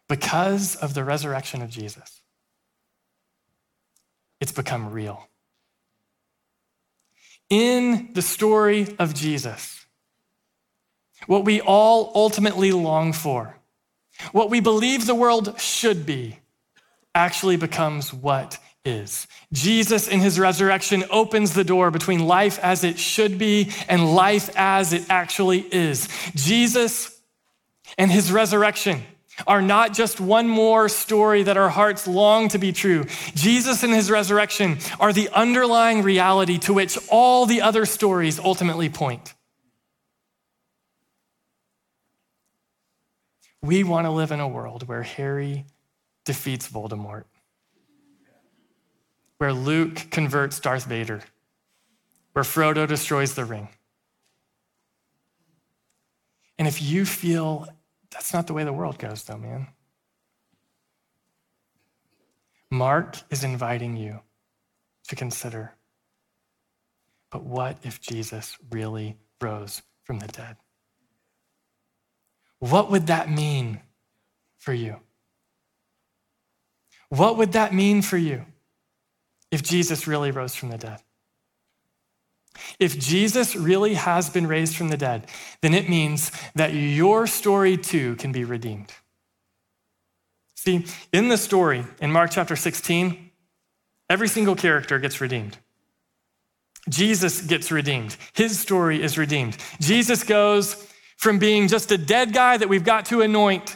because 0.07 0.75
of 0.75 0.93
the 0.93 1.03
resurrection 1.03 1.61
of 1.61 1.69
Jesus, 1.69 2.21
it's 4.39 4.51
become 4.51 4.91
real. 4.91 5.27
In 7.49 8.09
the 8.13 8.21
story 8.21 8.95
of 8.99 9.13
Jesus, 9.13 9.85
what 11.27 11.45
we 11.45 11.61
all 11.61 12.11
ultimately 12.13 12.71
long 12.71 13.13
for, 13.13 13.57
what 14.31 14.49
we 14.49 14.59
believe 14.59 15.05
the 15.05 15.15
world 15.15 15.59
should 15.59 16.05
be, 16.05 16.39
actually 17.15 17.57
becomes 17.57 18.13
what 18.13 18.59
is. 18.87 19.27
Jesus, 19.53 20.07
in 20.07 20.19
his 20.19 20.39
resurrection, 20.39 21.03
opens 21.11 21.53
the 21.53 21.63
door 21.63 21.91
between 21.91 22.25
life 22.25 22.57
as 22.59 22.83
it 22.83 22.97
should 22.97 23.37
be 23.37 23.71
and 23.87 24.15
life 24.15 24.49
as 24.55 24.93
it 24.93 25.05
actually 25.09 25.59
is. 25.59 26.07
Jesus 26.33 27.21
and 27.97 28.11
his 28.11 28.31
resurrection 28.31 29.03
are 29.45 29.61
not 29.61 29.93
just 29.93 30.19
one 30.19 30.47
more 30.47 30.89
story 30.89 31.43
that 31.43 31.57
our 31.57 31.69
hearts 31.69 32.07
long 32.07 32.49
to 32.49 32.57
be 32.57 32.71
true. 32.71 33.05
Jesus 33.35 33.83
and 33.83 33.93
his 33.93 34.09
resurrection 34.09 34.79
are 34.99 35.13
the 35.13 35.29
underlying 35.29 36.01
reality 36.01 36.57
to 36.59 36.73
which 36.73 36.97
all 37.09 37.45
the 37.45 37.61
other 37.61 37.85
stories 37.85 38.39
ultimately 38.39 38.89
point. 38.89 39.33
We 43.61 43.83
want 43.83 44.05
to 44.05 44.11
live 44.11 44.31
in 44.31 44.39
a 44.39 44.47
world 44.47 44.87
where 44.87 45.03
Harry 45.03 45.65
defeats 46.25 46.69
Voldemort, 46.69 47.25
where 49.37 49.53
Luke 49.53 50.07
converts 50.09 50.59
Darth 50.59 50.85
Vader, 50.85 51.21
where 52.33 52.43
Frodo 52.43 52.87
destroys 52.87 53.35
the 53.35 53.45
ring. 53.45 53.69
And 56.57 56.67
if 56.67 56.81
you 56.81 57.05
feel 57.05 57.67
that's 58.09 58.33
not 58.33 58.47
the 58.47 58.53
way 58.53 58.63
the 58.63 58.73
world 58.73 58.97
goes, 58.97 59.23
though, 59.23 59.37
man. 59.37 59.67
Mark 62.71 63.17
is 63.29 63.43
inviting 63.43 63.95
you 63.95 64.21
to 65.07 65.15
consider 65.15 65.77
but 67.29 67.43
what 67.43 67.77
if 67.83 67.99
Jesus 67.99 68.57
really 68.71 69.17
rose 69.41 69.81
from 70.03 70.19
the 70.19 70.27
dead? 70.27 70.55
What 72.59 72.89
would 72.89 73.07
that 73.07 73.29
mean 73.29 73.81
for 74.57 74.73
you? 74.73 74.97
What 77.09 77.37
would 77.37 77.53
that 77.53 77.73
mean 77.73 78.01
for 78.01 78.17
you 78.17 78.45
if 79.51 79.63
Jesus 79.63 80.07
really 80.07 80.31
rose 80.31 80.55
from 80.55 80.69
the 80.69 80.77
dead? 80.77 80.99
If 82.79 82.97
Jesus 82.97 83.55
really 83.55 83.93
has 83.93 84.29
been 84.29 84.47
raised 84.47 84.75
from 84.75 84.89
the 84.89 84.97
dead, 84.97 85.27
then 85.61 85.73
it 85.73 85.89
means 85.89 86.31
that 86.55 86.73
your 86.73 87.27
story 87.27 87.77
too 87.77 88.15
can 88.15 88.31
be 88.31 88.43
redeemed. 88.43 88.91
See, 90.55 90.85
in 91.13 91.29
the 91.29 91.37
story 91.37 91.85
in 92.01 92.11
Mark 92.11 92.31
chapter 92.31 92.55
16, 92.55 93.29
every 94.09 94.27
single 94.27 94.55
character 94.55 94.99
gets 94.99 95.21
redeemed. 95.21 95.57
Jesus 96.89 97.41
gets 97.41 97.71
redeemed. 97.71 98.17
His 98.33 98.59
story 98.59 99.01
is 99.01 99.17
redeemed. 99.17 99.57
Jesus 99.79 100.23
goes 100.23 100.87
from 101.17 101.39
being 101.39 101.67
just 101.67 101.91
a 101.91 101.97
dead 101.97 102.33
guy 102.33 102.57
that 102.57 102.69
we've 102.69 102.83
got 102.83 103.05
to 103.07 103.21
anoint 103.21 103.75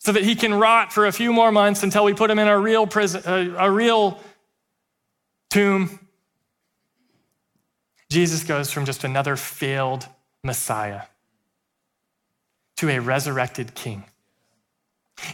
so 0.00 0.12
that 0.12 0.24
he 0.24 0.34
can 0.34 0.52
rot 0.52 0.92
for 0.92 1.06
a 1.06 1.12
few 1.12 1.32
more 1.32 1.52
months 1.52 1.82
until 1.82 2.04
we 2.04 2.12
put 2.12 2.30
him 2.30 2.38
in 2.38 2.48
a 2.48 2.58
real 2.58 2.86
prison, 2.86 3.22
a, 3.24 3.66
a 3.66 3.70
real 3.70 4.18
tomb 5.50 6.00
Jesus 8.10 8.42
goes 8.42 8.72
from 8.72 8.84
just 8.84 9.04
another 9.04 9.36
failed 9.36 10.06
Messiah 10.42 11.02
to 12.76 12.88
a 12.90 12.98
resurrected 12.98 13.74
king. 13.74 14.04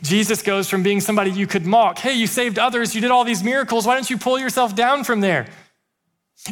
Jesus 0.03 0.43
goes 0.43 0.69
from 0.69 0.83
being 0.83 1.01
somebody 1.01 1.31
you 1.31 1.47
could 1.47 1.65
mock. 1.65 1.99
Hey, 1.99 2.13
you 2.13 2.27
saved 2.27 2.59
others, 2.59 2.95
you 2.95 3.01
did 3.01 3.11
all 3.11 3.25
these 3.25 3.43
miracles. 3.43 3.87
Why 3.87 3.95
don't 3.95 4.11
you 4.11 4.19
pull 4.19 4.39
yourself 4.39 4.75
down 4.75 5.05
from 5.05 5.21
there? 5.21 5.47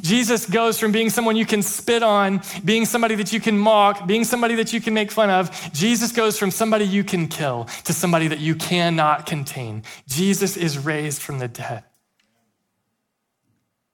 Jesus 0.01 0.47
goes 0.47 0.79
from 0.79 0.93
being 0.93 1.11
someone 1.11 1.37
you 1.37 1.47
can 1.47 1.63
spit 1.63 2.03
on, 2.03 2.41
being 2.65 2.85
somebody 2.85 3.15
that 3.17 3.33
you 3.33 3.41
can 3.41 3.59
mock, 3.59 4.07
being 4.07 4.25
somebody 4.25 4.57
that 4.57 4.73
you 4.73 4.81
can 4.81 4.95
make 4.95 5.11
fun 5.11 5.31
of. 5.31 5.73
Jesus 5.73 6.11
goes 6.11 6.39
from 6.39 6.51
somebody 6.51 6.85
you 6.85 7.05
can 7.05 7.29
kill 7.29 7.65
to 7.85 7.93
somebody 7.93 8.29
that 8.29 8.41
you 8.41 8.55
cannot 8.55 9.27
contain. 9.27 9.85
Jesus 10.09 10.57
is 10.57 10.79
raised 10.79 11.23
from 11.23 11.39
the 11.39 11.49
dead. 11.49 11.85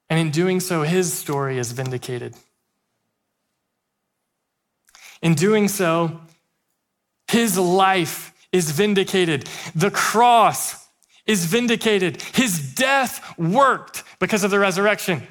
And 0.08 0.18
in 0.18 0.30
doing 0.30 0.58
so, 0.60 0.82
his 0.82 1.12
story 1.12 1.58
is 1.58 1.72
vindicated. 1.72 2.34
In 5.22 5.34
doing 5.34 5.68
so, 5.68 6.20
his 7.28 7.58
life 7.58 8.32
is 8.52 8.70
vindicated. 8.70 9.48
The 9.74 9.90
cross 9.90 10.88
is 11.26 11.44
vindicated. 11.44 12.20
His 12.34 12.74
death 12.74 13.38
worked 13.38 14.02
because 14.18 14.42
of 14.42 14.50
the 14.50 14.58
resurrection. 14.58 15.22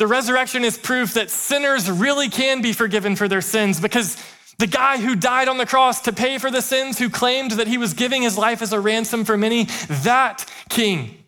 The 0.00 0.06
resurrection 0.06 0.64
is 0.64 0.78
proof 0.78 1.12
that 1.12 1.28
sinners 1.28 1.90
really 1.90 2.30
can 2.30 2.62
be 2.62 2.72
forgiven 2.72 3.16
for 3.16 3.28
their 3.28 3.42
sins 3.42 3.78
because 3.78 4.16
the 4.58 4.66
guy 4.66 4.96
who 4.96 5.14
died 5.14 5.46
on 5.46 5.58
the 5.58 5.66
cross 5.66 6.00
to 6.00 6.12
pay 6.14 6.38
for 6.38 6.50
the 6.50 6.62
sins, 6.62 6.98
who 6.98 7.10
claimed 7.10 7.50
that 7.50 7.68
he 7.68 7.76
was 7.76 7.92
giving 7.92 8.22
his 8.22 8.38
life 8.38 8.62
as 8.62 8.72
a 8.72 8.80
ransom 8.80 9.26
for 9.26 9.36
many, 9.36 9.64
that 9.90 10.50
king 10.70 11.22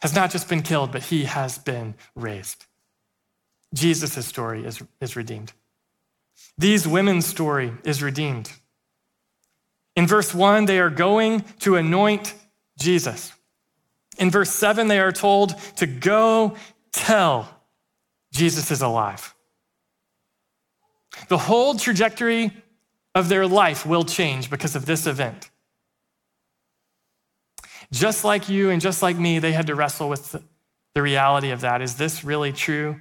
has 0.00 0.14
not 0.14 0.30
just 0.30 0.48
been 0.48 0.62
killed, 0.62 0.90
but 0.90 1.02
he 1.02 1.24
has 1.24 1.58
been 1.58 1.94
raised. 2.16 2.64
Jesus' 3.74 4.24
story 4.24 4.64
is, 4.64 4.82
is 5.02 5.14
redeemed. 5.14 5.52
These 6.56 6.88
women's 6.88 7.26
story 7.26 7.74
is 7.84 8.02
redeemed. 8.02 8.50
In 9.96 10.06
verse 10.06 10.34
1, 10.34 10.64
they 10.64 10.78
are 10.78 10.88
going 10.88 11.44
to 11.58 11.76
anoint 11.76 12.32
Jesus. 12.78 13.34
In 14.16 14.30
verse 14.30 14.50
7, 14.50 14.88
they 14.88 14.98
are 14.98 15.12
told 15.12 15.58
to 15.76 15.86
go 15.86 16.56
tell 16.90 17.58
Jesus 18.32 18.70
is 18.70 18.82
alive. 18.82 19.34
The 21.28 21.38
whole 21.38 21.74
trajectory 21.76 22.50
of 23.14 23.28
their 23.28 23.46
life 23.46 23.84
will 23.86 24.04
change 24.04 24.50
because 24.50 24.74
of 24.74 24.86
this 24.86 25.06
event. 25.06 25.50
Just 27.92 28.24
like 28.24 28.48
you 28.48 28.70
and 28.70 28.80
just 28.80 29.02
like 29.02 29.18
me, 29.18 29.38
they 29.38 29.52
had 29.52 29.66
to 29.66 29.74
wrestle 29.74 30.08
with 30.08 30.42
the 30.94 31.02
reality 31.02 31.50
of 31.50 31.60
that. 31.60 31.82
Is 31.82 31.96
this 31.96 32.24
really 32.24 32.52
true? 32.52 33.00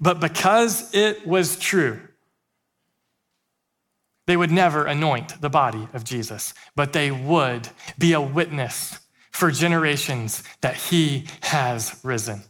But 0.00 0.20
because 0.20 0.92
it 0.92 1.26
was 1.26 1.56
true, 1.56 2.00
they 4.26 4.36
would 4.36 4.50
never 4.50 4.84
anoint 4.84 5.40
the 5.40 5.48
body 5.48 5.88
of 5.92 6.04
Jesus, 6.04 6.52
but 6.76 6.92
they 6.92 7.10
would 7.10 7.68
be 7.98 8.12
a 8.12 8.20
witness 8.20 8.98
for 9.30 9.50
generations 9.50 10.42
that 10.60 10.74
he 10.74 11.26
has 11.42 11.98
risen. 12.02 12.42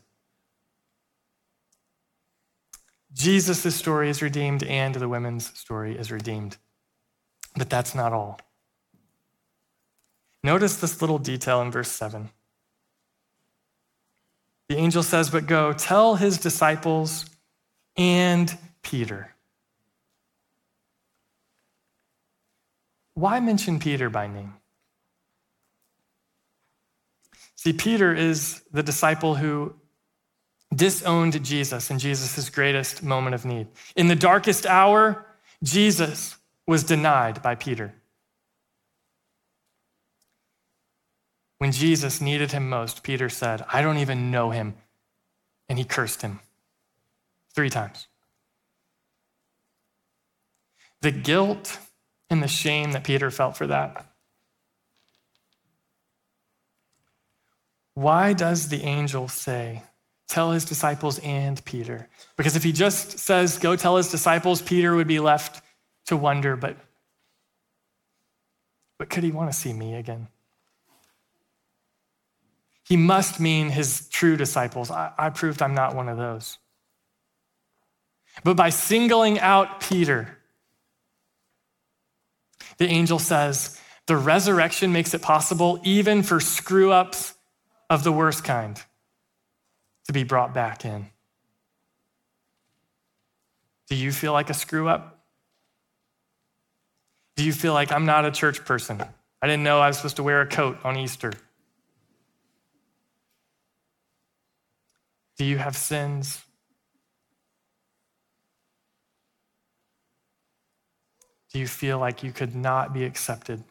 Jesus' 3.20 3.74
story 3.74 4.09
is 4.09 4.22
redeemed 4.22 4.62
and 4.62 4.94
the 4.94 5.09
women's 5.09 5.59
story 5.59 5.96
is 5.96 6.11
redeemed. 6.11 6.56
But 7.54 7.68
that's 7.68 7.94
not 7.94 8.14
all. 8.14 8.40
Notice 10.42 10.76
this 10.76 11.02
little 11.02 11.18
detail 11.18 11.61
in 11.61 11.70
verse 11.70 11.90
7. 11.90 12.30
The 14.70 14.76
angel 14.76 15.02
says, 15.02 15.28
But 15.28 15.46
go, 15.46 15.74
tell 15.74 16.14
his 16.14 16.38
disciples 16.38 17.26
and 17.94 18.56
Peter. 18.83 19.35
Why 23.12 23.38
mention 23.40 23.80
Peter 23.80 24.09
by 24.09 24.28
name? 24.28 24.54
See, 27.54 27.74
Peter 27.74 28.14
is 28.14 28.62
the 28.72 28.83
disciple 28.83 29.35
who 29.35 29.74
disowned 30.74 31.42
Jesus 31.44 31.90
in 31.90 31.98
Jesus' 31.98 32.48
greatest 32.48 33.02
moment 33.02 33.35
of 33.35 33.44
need. 33.44 33.66
In 33.96 34.09
the 34.09 34.16
darkest 34.16 34.66
hour, 34.66 35.26
Jesus 35.62 36.37
was 36.66 36.85
denied 36.85 37.42
by 37.42 37.54
Peter. 37.54 37.94
When 41.59 41.72
Jesus 41.72 42.20
needed 42.20 42.52
him 42.52 42.68
most, 42.68 43.02
Peter 43.02 43.28
said, 43.28 43.64
I 43.70 43.83
don't 43.83 43.98
even 43.98 44.30
know 44.30 44.50
him. 44.50 44.74
And 45.68 45.78
he 45.78 45.85
cursed 45.85 46.22
him 46.22 46.40
three 47.54 47.70
times. 47.70 48.06
The 51.02 51.11
guilt 51.11 51.78
and 52.30 52.42
the 52.42 52.48
shame 52.48 52.92
that 52.92 53.04
Peter 53.04 53.30
felt 53.30 53.56
for 53.56 53.66
that. 53.66 54.06
Why 57.94 58.33
does 58.33 58.68
the 58.68 58.83
angel 58.83 59.28
say, 59.28 59.83
Tell 60.30 60.52
his 60.52 60.64
disciples 60.64 61.18
and 61.18 61.62
Peter? 61.64 62.08
Because 62.36 62.54
if 62.54 62.62
he 62.62 62.70
just 62.70 63.18
says, 63.18 63.58
Go 63.58 63.74
tell 63.74 63.96
his 63.96 64.12
disciples, 64.12 64.62
Peter 64.62 64.94
would 64.94 65.08
be 65.08 65.18
left 65.18 65.60
to 66.06 66.16
wonder, 66.16 66.54
but 66.54 66.76
but 68.96 69.10
could 69.10 69.24
he 69.24 69.32
want 69.32 69.50
to 69.50 69.58
see 69.58 69.72
me 69.72 69.96
again? 69.96 70.28
He 72.86 72.96
must 72.96 73.40
mean 73.40 73.70
his 73.70 74.08
true 74.10 74.36
disciples. 74.36 74.90
I, 74.90 75.10
I 75.18 75.30
proved 75.30 75.62
I'm 75.62 75.74
not 75.74 75.96
one 75.96 76.08
of 76.08 76.16
those. 76.16 76.58
But 78.44 78.56
by 78.56 78.70
singling 78.70 79.40
out 79.40 79.80
Peter, 79.80 80.38
the 82.78 82.86
angel 82.86 83.18
says, 83.18 83.80
the 84.06 84.16
resurrection 84.16 84.92
makes 84.92 85.12
it 85.12 85.22
possible, 85.22 85.80
even 85.82 86.22
for 86.22 86.38
screw 86.38 86.92
ups 86.92 87.34
of 87.88 88.04
the 88.04 88.12
worst 88.12 88.44
kind, 88.44 88.80
to 90.11 90.12
be 90.12 90.25
brought 90.25 90.53
back 90.53 90.85
in. 90.85 91.07
Do 93.88 93.94
you 93.94 94.11
feel 94.11 94.33
like 94.33 94.51
a 94.51 94.55
screw 94.55 94.88
up? 94.88 95.20
Do 97.37 97.44
you 97.44 97.53
feel 97.53 97.75
like 97.75 97.92
I'm 97.92 98.07
not 98.07 98.25
a 98.25 98.33
church 98.33 98.64
person? 98.64 99.01
I 99.40 99.46
didn't 99.46 99.62
know 99.62 99.79
I 99.79 99.87
was 99.87 99.99
supposed 99.99 100.16
to 100.16 100.25
wear 100.25 100.40
a 100.40 100.49
coat 100.49 100.79
on 100.83 100.96
Easter. 100.96 101.33
Do 105.38 105.44
you 105.44 105.59
have 105.59 105.77
sins? 105.77 106.42
Do 111.53 111.61
you 111.61 111.68
feel 111.68 112.01
like 112.01 112.25
you 112.25 112.33
could 112.33 112.57
not 112.57 112.92
be 112.92 113.05
accepted 113.05 113.62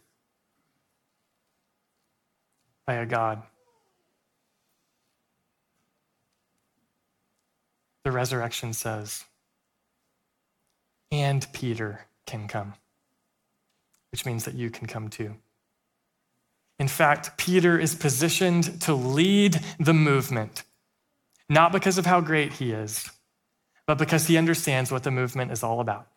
by 2.88 2.94
a 2.94 3.06
God? 3.06 3.44
The 8.10 8.16
resurrection 8.16 8.74
says, 8.74 9.24
and 11.12 11.46
Peter 11.54 12.08
can 12.26 12.48
come, 12.48 12.74
which 14.12 14.26
means 14.26 14.46
that 14.46 14.56
you 14.56 14.72
can 14.72 14.88
come 14.88 15.10
too. 15.10 15.36
In 16.80 16.88
fact, 16.88 17.38
Peter 17.38 17.78
is 17.78 17.94
positioned 17.94 18.82
to 18.82 18.96
lead 18.96 19.60
the 19.80 19.94
movement, 19.94 20.64
not 21.50 21.72
because 21.72 22.00
of 22.00 22.08
how 22.08 22.20
great 22.20 22.54
he 22.54 22.72
is, 22.72 23.08
but 23.86 24.00
because 24.00 24.26
he 24.26 24.40
understands 24.40 24.92
what 24.92 25.04
the 25.04 25.12
movement 25.12 25.52
is 25.52 25.62
all 25.62 25.80
about. 25.80 26.08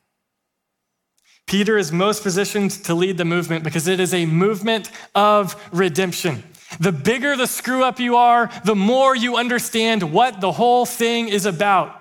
Peter 1.47 1.77
is 1.77 1.93
most 1.93 2.23
positioned 2.23 2.71
to 2.71 2.95
lead 2.95 3.19
the 3.19 3.27
movement 3.27 3.65
because 3.65 3.87
it 3.87 4.01
is 4.01 4.15
a 4.15 4.25
movement 4.25 4.91
of 5.15 5.63
redemption. 5.75 6.43
The 6.81 6.93
bigger 6.93 7.37
the 7.37 7.47
screw 7.47 7.85
up 7.85 8.01
you 8.01 8.17
are, 8.17 8.51
the 8.65 8.75
more 8.75 9.15
you 9.15 9.37
understand 9.37 10.13
what 10.13 10.41
the 10.41 10.53
whole 10.53 10.87
thing 10.87 11.29
is 11.29 11.47
about. 11.47 11.99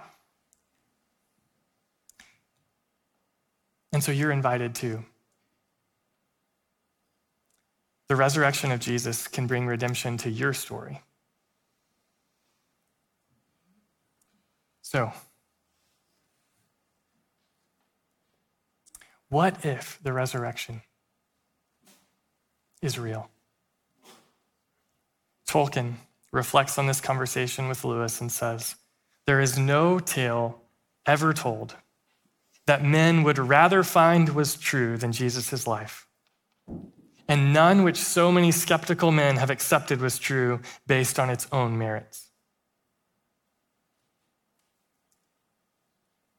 And 3.94 4.04
so 4.04 4.12
you're 4.12 4.32
invited 4.32 4.76
too. 4.76 5.04
The 8.08 8.16
resurrection 8.16 8.72
of 8.72 8.80
Jesus 8.80 9.28
can 9.28 9.48
bring 9.48 9.68
redemption 9.68 10.18
to 10.18 10.30
your 10.30 10.54
story. 10.54 11.02
So, 14.82 15.14
what 19.30 19.64
if 19.64 19.98
the 20.04 20.12
resurrection 20.12 20.82
is 22.82 23.00
real? 23.00 23.30
Tolkien 25.52 25.96
reflects 26.32 26.78
on 26.78 26.88
this 26.88 27.02
conversation 27.02 27.68
with 27.68 27.84
Lewis 27.84 28.22
and 28.22 28.32
says, 28.32 28.76
There 29.28 29.42
is 29.42 29.58
no 29.58 30.00
tale 30.00 30.62
ever 31.06 31.34
told 31.34 31.76
that 32.68 32.86
men 32.86 33.24
would 33.24 33.38
rather 33.38 33.84
find 33.84 34.30
was 34.30 34.56
true 34.56 34.96
than 34.96 35.12
Jesus' 35.12 35.68
life, 35.68 36.08
and 37.28 37.52
none 37.52 37.84
which 37.84 37.98
so 37.98 38.32
many 38.32 38.50
skeptical 38.50 39.12
men 39.12 39.36
have 39.36 39.50
accepted 39.50 40.00
was 40.00 40.18
true 40.18 40.62
based 40.88 41.20
on 41.20 41.30
its 41.30 41.48
own 41.52 41.78
merits. 41.78 42.30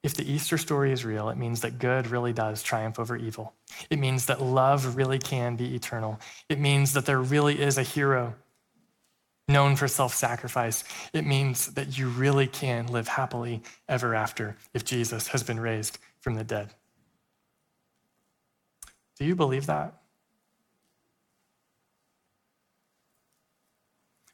If 0.01 0.15
the 0.15 0.29
Easter 0.29 0.57
story 0.57 0.91
is 0.91 1.05
real, 1.05 1.29
it 1.29 1.37
means 1.37 1.61
that 1.61 1.77
good 1.77 2.07
really 2.07 2.33
does 2.33 2.63
triumph 2.63 2.97
over 2.97 3.15
evil. 3.15 3.53
It 3.91 3.99
means 3.99 4.25
that 4.25 4.41
love 4.41 4.95
really 4.95 5.19
can 5.19 5.55
be 5.55 5.75
eternal. 5.75 6.19
It 6.49 6.59
means 6.59 6.93
that 6.93 7.05
there 7.05 7.21
really 7.21 7.61
is 7.61 7.77
a 7.77 7.83
hero 7.83 8.33
known 9.47 9.75
for 9.75 9.87
self 9.87 10.13
sacrifice. 10.13 10.83
It 11.13 11.25
means 11.25 11.67
that 11.73 11.97
you 11.97 12.09
really 12.09 12.47
can 12.47 12.87
live 12.87 13.07
happily 13.07 13.61
ever 13.87 14.15
after 14.15 14.57
if 14.73 14.85
Jesus 14.85 15.27
has 15.29 15.43
been 15.43 15.59
raised 15.59 15.97
from 16.19 16.35
the 16.35 16.43
dead. 16.43 16.69
Do 19.19 19.25
you 19.25 19.35
believe 19.35 19.65
that? 19.67 19.93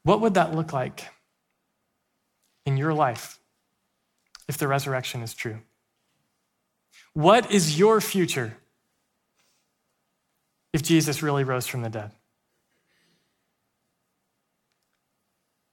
What 0.03 0.21
would 0.21 0.35
that 0.35 0.55
look 0.55 0.73
like 0.73 1.09
in 2.65 2.77
your 2.77 2.93
life 2.93 3.39
if 4.47 4.57
the 4.57 4.67
resurrection 4.67 5.21
is 5.21 5.33
true? 5.33 5.59
What 7.13 7.51
is 7.51 7.77
your 7.77 7.99
future 8.01 8.57
if 10.71 10.81
Jesus 10.81 11.21
really 11.21 11.43
rose 11.43 11.67
from 11.67 11.81
the 11.81 11.89
dead? 11.89 12.11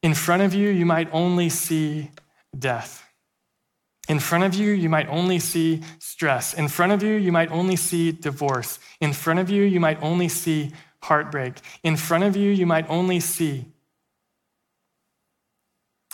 In 0.07 0.14
front 0.14 0.42
of 0.42 0.55
you, 0.55 0.69
you 0.69 0.87
might 0.87 1.09
only 1.12 1.49
see 1.49 2.12
death. 2.57 3.05
In 4.09 4.21
front 4.21 4.45
of 4.45 4.55
you, 4.55 4.71
you 4.71 4.88
might 4.88 5.09
only 5.09 5.40
see 5.40 5.83
stress. 5.99 6.55
In 6.55 6.69
front 6.69 6.92
of 6.92 7.03
you, 7.03 7.14
you 7.14 7.33
might 7.33 7.51
only 7.51 7.75
see 7.75 8.12
divorce. 8.12 8.79
In 9.01 9.12
front 9.12 9.40
of 9.40 9.51
you, 9.51 9.64
you 9.64 9.81
might 9.81 10.01
only 10.01 10.29
see 10.29 10.71
heartbreak. 11.03 11.55
In 11.83 11.97
front 11.97 12.23
of 12.23 12.37
you, 12.37 12.53
you 12.53 12.66
might 12.66 12.88
only 12.88 13.19
see 13.19 13.66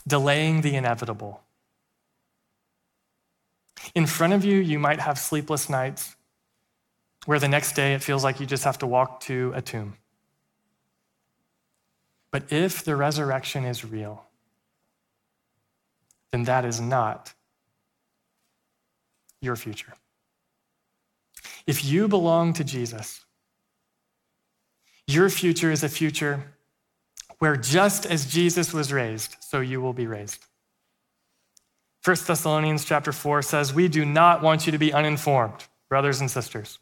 delaying 0.09 0.62
the 0.62 0.74
inevitable. 0.74 1.42
In 3.94 4.07
front 4.07 4.33
of 4.33 4.42
you, 4.42 4.57
you 4.57 4.78
might 4.78 5.00
have 5.00 5.18
sleepless 5.18 5.68
nights 5.68 6.16
where 7.26 7.38
the 7.38 7.46
next 7.46 7.72
day 7.72 7.92
it 7.92 8.02
feels 8.02 8.24
like 8.24 8.40
you 8.40 8.46
just 8.46 8.64
have 8.64 8.78
to 8.78 8.87
walk 8.87 9.20
to 9.28 9.52
a 9.55 9.61
tomb. 9.61 9.98
But 12.32 12.50
if 12.50 12.82
the 12.82 12.96
resurrection 12.96 13.64
is 13.64 13.84
real, 13.84 14.24
then 16.32 16.44
that 16.44 16.64
is 16.64 16.80
not 16.80 17.34
your 19.40 19.54
future. 19.54 19.92
If 21.66 21.84
you 21.84 22.08
belong 22.08 22.54
to 22.54 22.64
Jesus, 22.64 23.24
your 25.06 25.28
future 25.28 25.70
is 25.70 25.84
a 25.84 25.88
future 25.88 26.54
where 27.38 27.56
just 27.56 28.06
as 28.06 28.26
Jesus 28.26 28.72
was 28.72 28.92
raised, 28.92 29.36
so 29.40 29.60
you 29.60 29.80
will 29.80 29.92
be 29.92 30.06
raised. 30.06 30.44
1 32.04 32.16
Thessalonians 32.26 32.84
chapter 32.84 33.12
4 33.12 33.42
says, 33.42 33.74
We 33.74 33.88
do 33.88 34.04
not 34.04 34.42
want 34.42 34.66
you 34.66 34.72
to 34.72 34.78
be 34.78 34.92
uninformed, 34.92 35.66
brothers 35.88 36.20
and 36.20 36.30
sisters, 36.30 36.78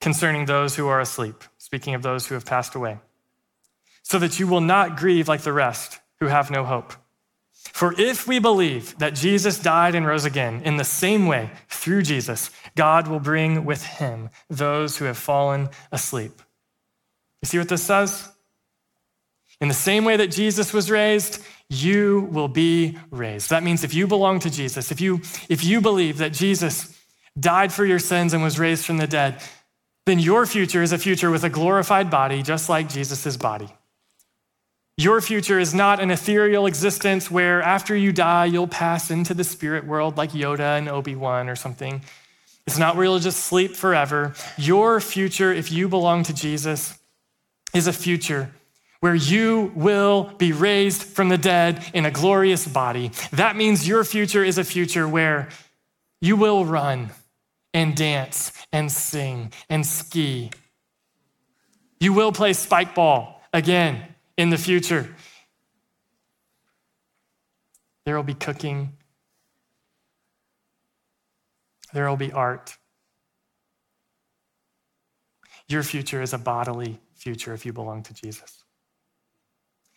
concerning 0.00 0.46
those 0.46 0.76
who 0.76 0.88
are 0.88 1.00
asleep, 1.00 1.44
speaking 1.56 1.94
of 1.94 2.02
those 2.02 2.26
who 2.26 2.34
have 2.34 2.44
passed 2.44 2.74
away, 2.74 2.98
so 4.08 4.20
that 4.20 4.38
you 4.38 4.46
will 4.46 4.60
not 4.60 4.96
grieve 4.96 5.26
like 5.26 5.40
the 5.40 5.52
rest 5.52 5.98
who 6.20 6.26
have 6.26 6.48
no 6.48 6.64
hope. 6.64 6.92
For 7.72 7.92
if 8.00 8.28
we 8.28 8.38
believe 8.38 8.96
that 8.98 9.16
Jesus 9.16 9.58
died 9.58 9.96
and 9.96 10.06
rose 10.06 10.24
again, 10.24 10.62
in 10.64 10.76
the 10.76 10.84
same 10.84 11.26
way, 11.26 11.50
through 11.68 12.02
Jesus, 12.02 12.50
God 12.76 13.08
will 13.08 13.18
bring 13.18 13.64
with 13.64 13.84
him 13.84 14.30
those 14.48 14.96
who 14.96 15.06
have 15.06 15.18
fallen 15.18 15.70
asleep. 15.90 16.40
You 17.42 17.46
see 17.46 17.58
what 17.58 17.68
this 17.68 17.82
says? 17.82 18.28
In 19.60 19.66
the 19.66 19.74
same 19.74 20.04
way 20.04 20.16
that 20.16 20.30
Jesus 20.30 20.72
was 20.72 20.88
raised, 20.88 21.42
you 21.68 22.28
will 22.30 22.46
be 22.46 22.96
raised. 23.10 23.50
That 23.50 23.64
means 23.64 23.82
if 23.82 23.92
you 23.92 24.06
belong 24.06 24.38
to 24.40 24.50
Jesus, 24.50 24.92
if 24.92 25.00
you, 25.00 25.20
if 25.48 25.64
you 25.64 25.80
believe 25.80 26.18
that 26.18 26.32
Jesus 26.32 26.96
died 27.38 27.72
for 27.72 27.84
your 27.84 27.98
sins 27.98 28.34
and 28.34 28.42
was 28.42 28.56
raised 28.56 28.84
from 28.84 28.98
the 28.98 29.08
dead, 29.08 29.42
then 30.04 30.20
your 30.20 30.46
future 30.46 30.84
is 30.84 30.92
a 30.92 30.98
future 30.98 31.32
with 31.32 31.42
a 31.42 31.50
glorified 31.50 32.08
body, 32.08 32.40
just 32.44 32.68
like 32.68 32.88
Jesus' 32.88 33.36
body. 33.36 33.68
Your 34.98 35.20
future 35.20 35.58
is 35.58 35.74
not 35.74 36.00
an 36.00 36.10
ethereal 36.10 36.64
existence 36.64 37.30
where 37.30 37.60
after 37.60 37.94
you 37.94 38.12
die, 38.12 38.46
you'll 38.46 38.66
pass 38.66 39.10
into 39.10 39.34
the 39.34 39.44
spirit 39.44 39.86
world 39.86 40.16
like 40.16 40.30
Yoda 40.30 40.78
and 40.78 40.88
Obi 40.88 41.14
Wan 41.14 41.50
or 41.50 41.56
something. 41.56 42.00
It's 42.66 42.78
not 42.78 42.96
where 42.96 43.04
you'll 43.04 43.18
just 43.18 43.40
sleep 43.40 43.76
forever. 43.76 44.34
Your 44.56 44.98
future, 45.00 45.52
if 45.52 45.70
you 45.70 45.88
belong 45.88 46.22
to 46.24 46.34
Jesus, 46.34 46.98
is 47.74 47.86
a 47.86 47.92
future 47.92 48.50
where 49.00 49.14
you 49.14 49.70
will 49.74 50.32
be 50.38 50.52
raised 50.52 51.02
from 51.02 51.28
the 51.28 51.36
dead 51.36 51.84
in 51.92 52.06
a 52.06 52.10
glorious 52.10 52.66
body. 52.66 53.10
That 53.32 53.54
means 53.54 53.86
your 53.86 54.02
future 54.02 54.42
is 54.42 54.56
a 54.56 54.64
future 54.64 55.06
where 55.06 55.50
you 56.22 56.36
will 56.36 56.64
run 56.64 57.10
and 57.74 57.94
dance 57.94 58.50
and 58.72 58.90
sing 58.90 59.52
and 59.68 59.84
ski. 59.84 60.50
You 62.00 62.14
will 62.14 62.32
play 62.32 62.54
spike 62.54 62.94
ball 62.94 63.42
again 63.52 64.15
in 64.36 64.50
the 64.50 64.58
future. 64.58 65.14
There 68.04 68.16
will 68.16 68.22
be 68.22 68.34
cooking, 68.34 68.92
there 71.92 72.08
will 72.08 72.16
be 72.16 72.32
art. 72.32 72.76
Your 75.68 75.82
future 75.82 76.22
is 76.22 76.32
a 76.32 76.38
bodily 76.38 77.00
future 77.14 77.52
if 77.52 77.66
you 77.66 77.72
belong 77.72 78.04
to 78.04 78.14
Jesus. 78.14 78.62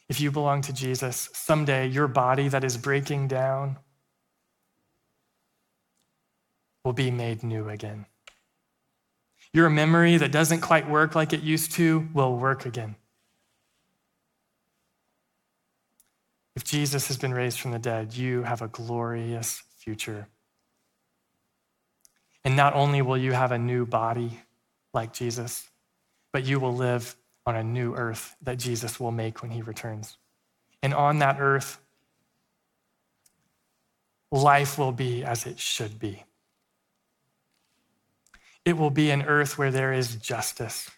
If 0.08 0.20
you 0.20 0.32
belong 0.32 0.62
to 0.64 0.74
Jesus, 0.74 1.30
someday 1.34 1.88
your 1.88 2.08
body 2.08 2.48
that 2.48 2.64
is 2.64 2.76
breaking 2.78 3.28
down 3.28 3.78
will 6.84 6.94
be 6.94 7.12
made 7.12 7.44
new 7.44 7.70
again. 7.70 8.08
Your 9.54 9.70
memory 9.70 10.18
that 10.18 10.32
doesn't 10.32 10.62
quite 10.62 10.90
work 10.90 11.14
like 11.14 11.34
it 11.34 11.42
used 11.42 11.74
to 11.74 12.08
will 12.14 12.36
work 12.36 12.66
again. 12.66 12.96
If 16.60 16.66
Jesus 16.66 17.08
has 17.08 17.16
been 17.16 17.34
raised 17.34 17.58
from 17.58 17.72
the 17.72 17.80
dead, 17.80 18.14
you 18.14 18.44
have 18.44 18.62
a 18.62 18.68
glorious 18.68 19.64
future. 19.78 20.28
And 22.44 22.58
not 22.58 22.74
only 22.74 23.02
will 23.02 23.18
you 23.18 23.32
have 23.32 23.54
a 23.54 23.58
new 23.58 23.86
body 23.86 24.42
like 24.94 25.14
Jesus, 25.14 25.70
but 26.34 26.44
you 26.44 26.60
will 26.60 26.76
live 26.76 27.16
on 27.46 27.56
a 27.56 27.64
new 27.64 27.96
earth 27.96 28.36
that 28.42 28.60
Jesus 28.60 29.00
will 29.00 29.12
make 29.12 29.42
when 29.42 29.52
he 29.52 29.62
returns. 29.62 30.18
And 30.84 30.94
on 30.94 31.20
that 31.20 31.38
earth, 31.40 31.80
life 34.30 34.78
will 34.78 34.92
be 34.92 35.24
as 35.24 35.46
it 35.46 35.60
should 35.60 35.98
be. 35.98 36.26
It 38.66 38.78
will 38.78 38.90
be 38.90 39.12
an 39.12 39.22
earth 39.22 39.58
where 39.58 39.72
there 39.72 39.94
is 39.94 40.18
justice. 40.18 40.92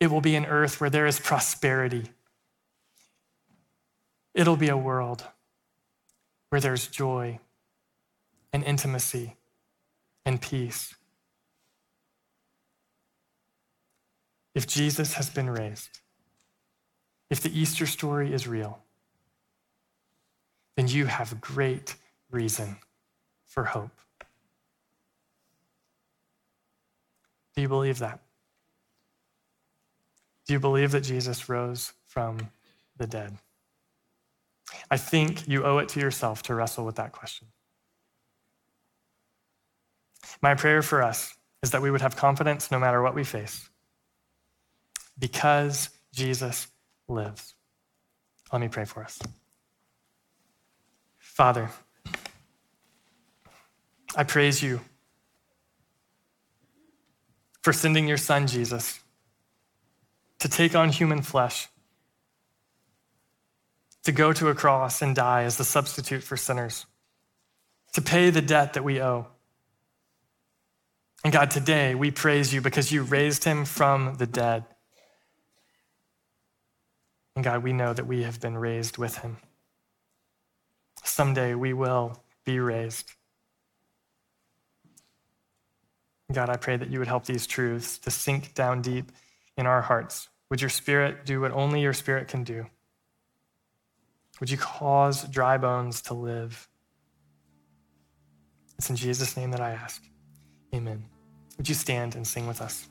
It 0.00 0.10
will 0.10 0.20
be 0.20 0.36
an 0.36 0.44
earth 0.44 0.82
where 0.82 0.90
there 0.90 1.06
is 1.06 1.18
prosperity 1.18 2.10
It'll 4.36 4.58
be 4.58 4.68
a 4.68 4.76
world 4.76 5.24
where 6.50 6.60
there's 6.60 6.88
joy 6.88 7.40
and 8.52 8.62
intimacy 8.62 9.34
and 10.26 10.42
peace. 10.42 10.94
If 14.54 14.66
Jesus 14.66 15.14
has 15.14 15.30
been 15.30 15.48
raised, 15.48 16.00
if 17.30 17.40
the 17.40 17.58
Easter 17.58 17.86
story 17.86 18.34
is 18.34 18.46
real, 18.46 18.80
then 20.76 20.86
you 20.86 21.06
have 21.06 21.40
great 21.40 21.96
reason 22.30 22.76
for 23.46 23.64
hope. 23.64 23.98
Do 27.54 27.62
you 27.62 27.68
believe 27.68 28.00
that? 28.00 28.20
Do 30.46 30.52
you 30.52 30.60
believe 30.60 30.90
that 30.90 31.00
Jesus 31.00 31.48
rose 31.48 31.94
from 32.04 32.50
the 32.98 33.06
dead? 33.06 33.38
I 34.90 34.96
think 34.96 35.48
you 35.48 35.64
owe 35.64 35.78
it 35.78 35.88
to 35.90 36.00
yourself 36.00 36.42
to 36.44 36.54
wrestle 36.54 36.84
with 36.84 36.96
that 36.96 37.12
question. 37.12 37.48
My 40.42 40.54
prayer 40.54 40.82
for 40.82 41.02
us 41.02 41.34
is 41.62 41.70
that 41.70 41.82
we 41.82 41.90
would 41.90 42.00
have 42.00 42.16
confidence 42.16 42.70
no 42.70 42.78
matter 42.78 43.02
what 43.02 43.14
we 43.14 43.24
face 43.24 43.68
because 45.18 45.90
Jesus 46.12 46.68
lives. 47.08 47.54
Let 48.52 48.60
me 48.60 48.68
pray 48.68 48.84
for 48.84 49.02
us. 49.02 49.18
Father, 51.18 51.70
I 54.14 54.24
praise 54.24 54.62
you 54.62 54.80
for 57.62 57.72
sending 57.72 58.06
your 58.06 58.16
son, 58.16 58.46
Jesus, 58.46 59.00
to 60.38 60.48
take 60.48 60.74
on 60.74 60.90
human 60.90 61.22
flesh 61.22 61.68
to 64.06 64.12
go 64.12 64.32
to 64.32 64.48
a 64.48 64.54
cross 64.54 65.02
and 65.02 65.16
die 65.16 65.42
as 65.42 65.56
the 65.56 65.64
substitute 65.64 66.22
for 66.22 66.36
sinners, 66.36 66.86
to 67.92 68.00
pay 68.00 68.30
the 68.30 68.40
debt 68.40 68.74
that 68.74 68.84
we 68.84 69.02
owe. 69.02 69.26
And 71.24 71.32
God, 71.32 71.50
today 71.50 71.96
we 71.96 72.12
praise 72.12 72.54
you 72.54 72.60
because 72.60 72.92
you 72.92 73.02
raised 73.02 73.42
him 73.42 73.64
from 73.64 74.14
the 74.14 74.26
dead. 74.28 74.64
And 77.34 77.44
God, 77.44 77.64
we 77.64 77.72
know 77.72 77.92
that 77.92 78.06
we 78.06 78.22
have 78.22 78.40
been 78.40 78.56
raised 78.56 78.96
with 78.96 79.18
him. 79.18 79.38
Someday 81.02 81.54
we 81.54 81.72
will 81.72 82.22
be 82.44 82.60
raised. 82.60 83.10
God, 86.32 86.48
I 86.48 86.58
pray 86.58 86.76
that 86.76 86.90
you 86.90 87.00
would 87.00 87.08
help 87.08 87.24
these 87.24 87.44
truths 87.44 87.98
to 87.98 88.12
sink 88.12 88.54
down 88.54 88.82
deep 88.82 89.10
in 89.56 89.66
our 89.66 89.82
hearts. 89.82 90.28
Would 90.48 90.60
your 90.60 90.70
spirit 90.70 91.26
do 91.26 91.40
what 91.40 91.50
only 91.50 91.80
your 91.82 91.92
spirit 91.92 92.28
can 92.28 92.44
do? 92.44 92.66
Would 94.40 94.50
you 94.50 94.58
cause 94.58 95.24
dry 95.28 95.56
bones 95.56 96.02
to 96.02 96.14
live? 96.14 96.68
It's 98.78 98.90
in 98.90 98.96
Jesus' 98.96 99.36
name 99.36 99.50
that 99.52 99.60
I 99.60 99.70
ask. 99.70 100.02
Amen. 100.74 101.04
Would 101.56 101.68
you 101.68 101.74
stand 101.74 102.14
and 102.14 102.26
sing 102.26 102.46
with 102.46 102.60
us? 102.60 102.88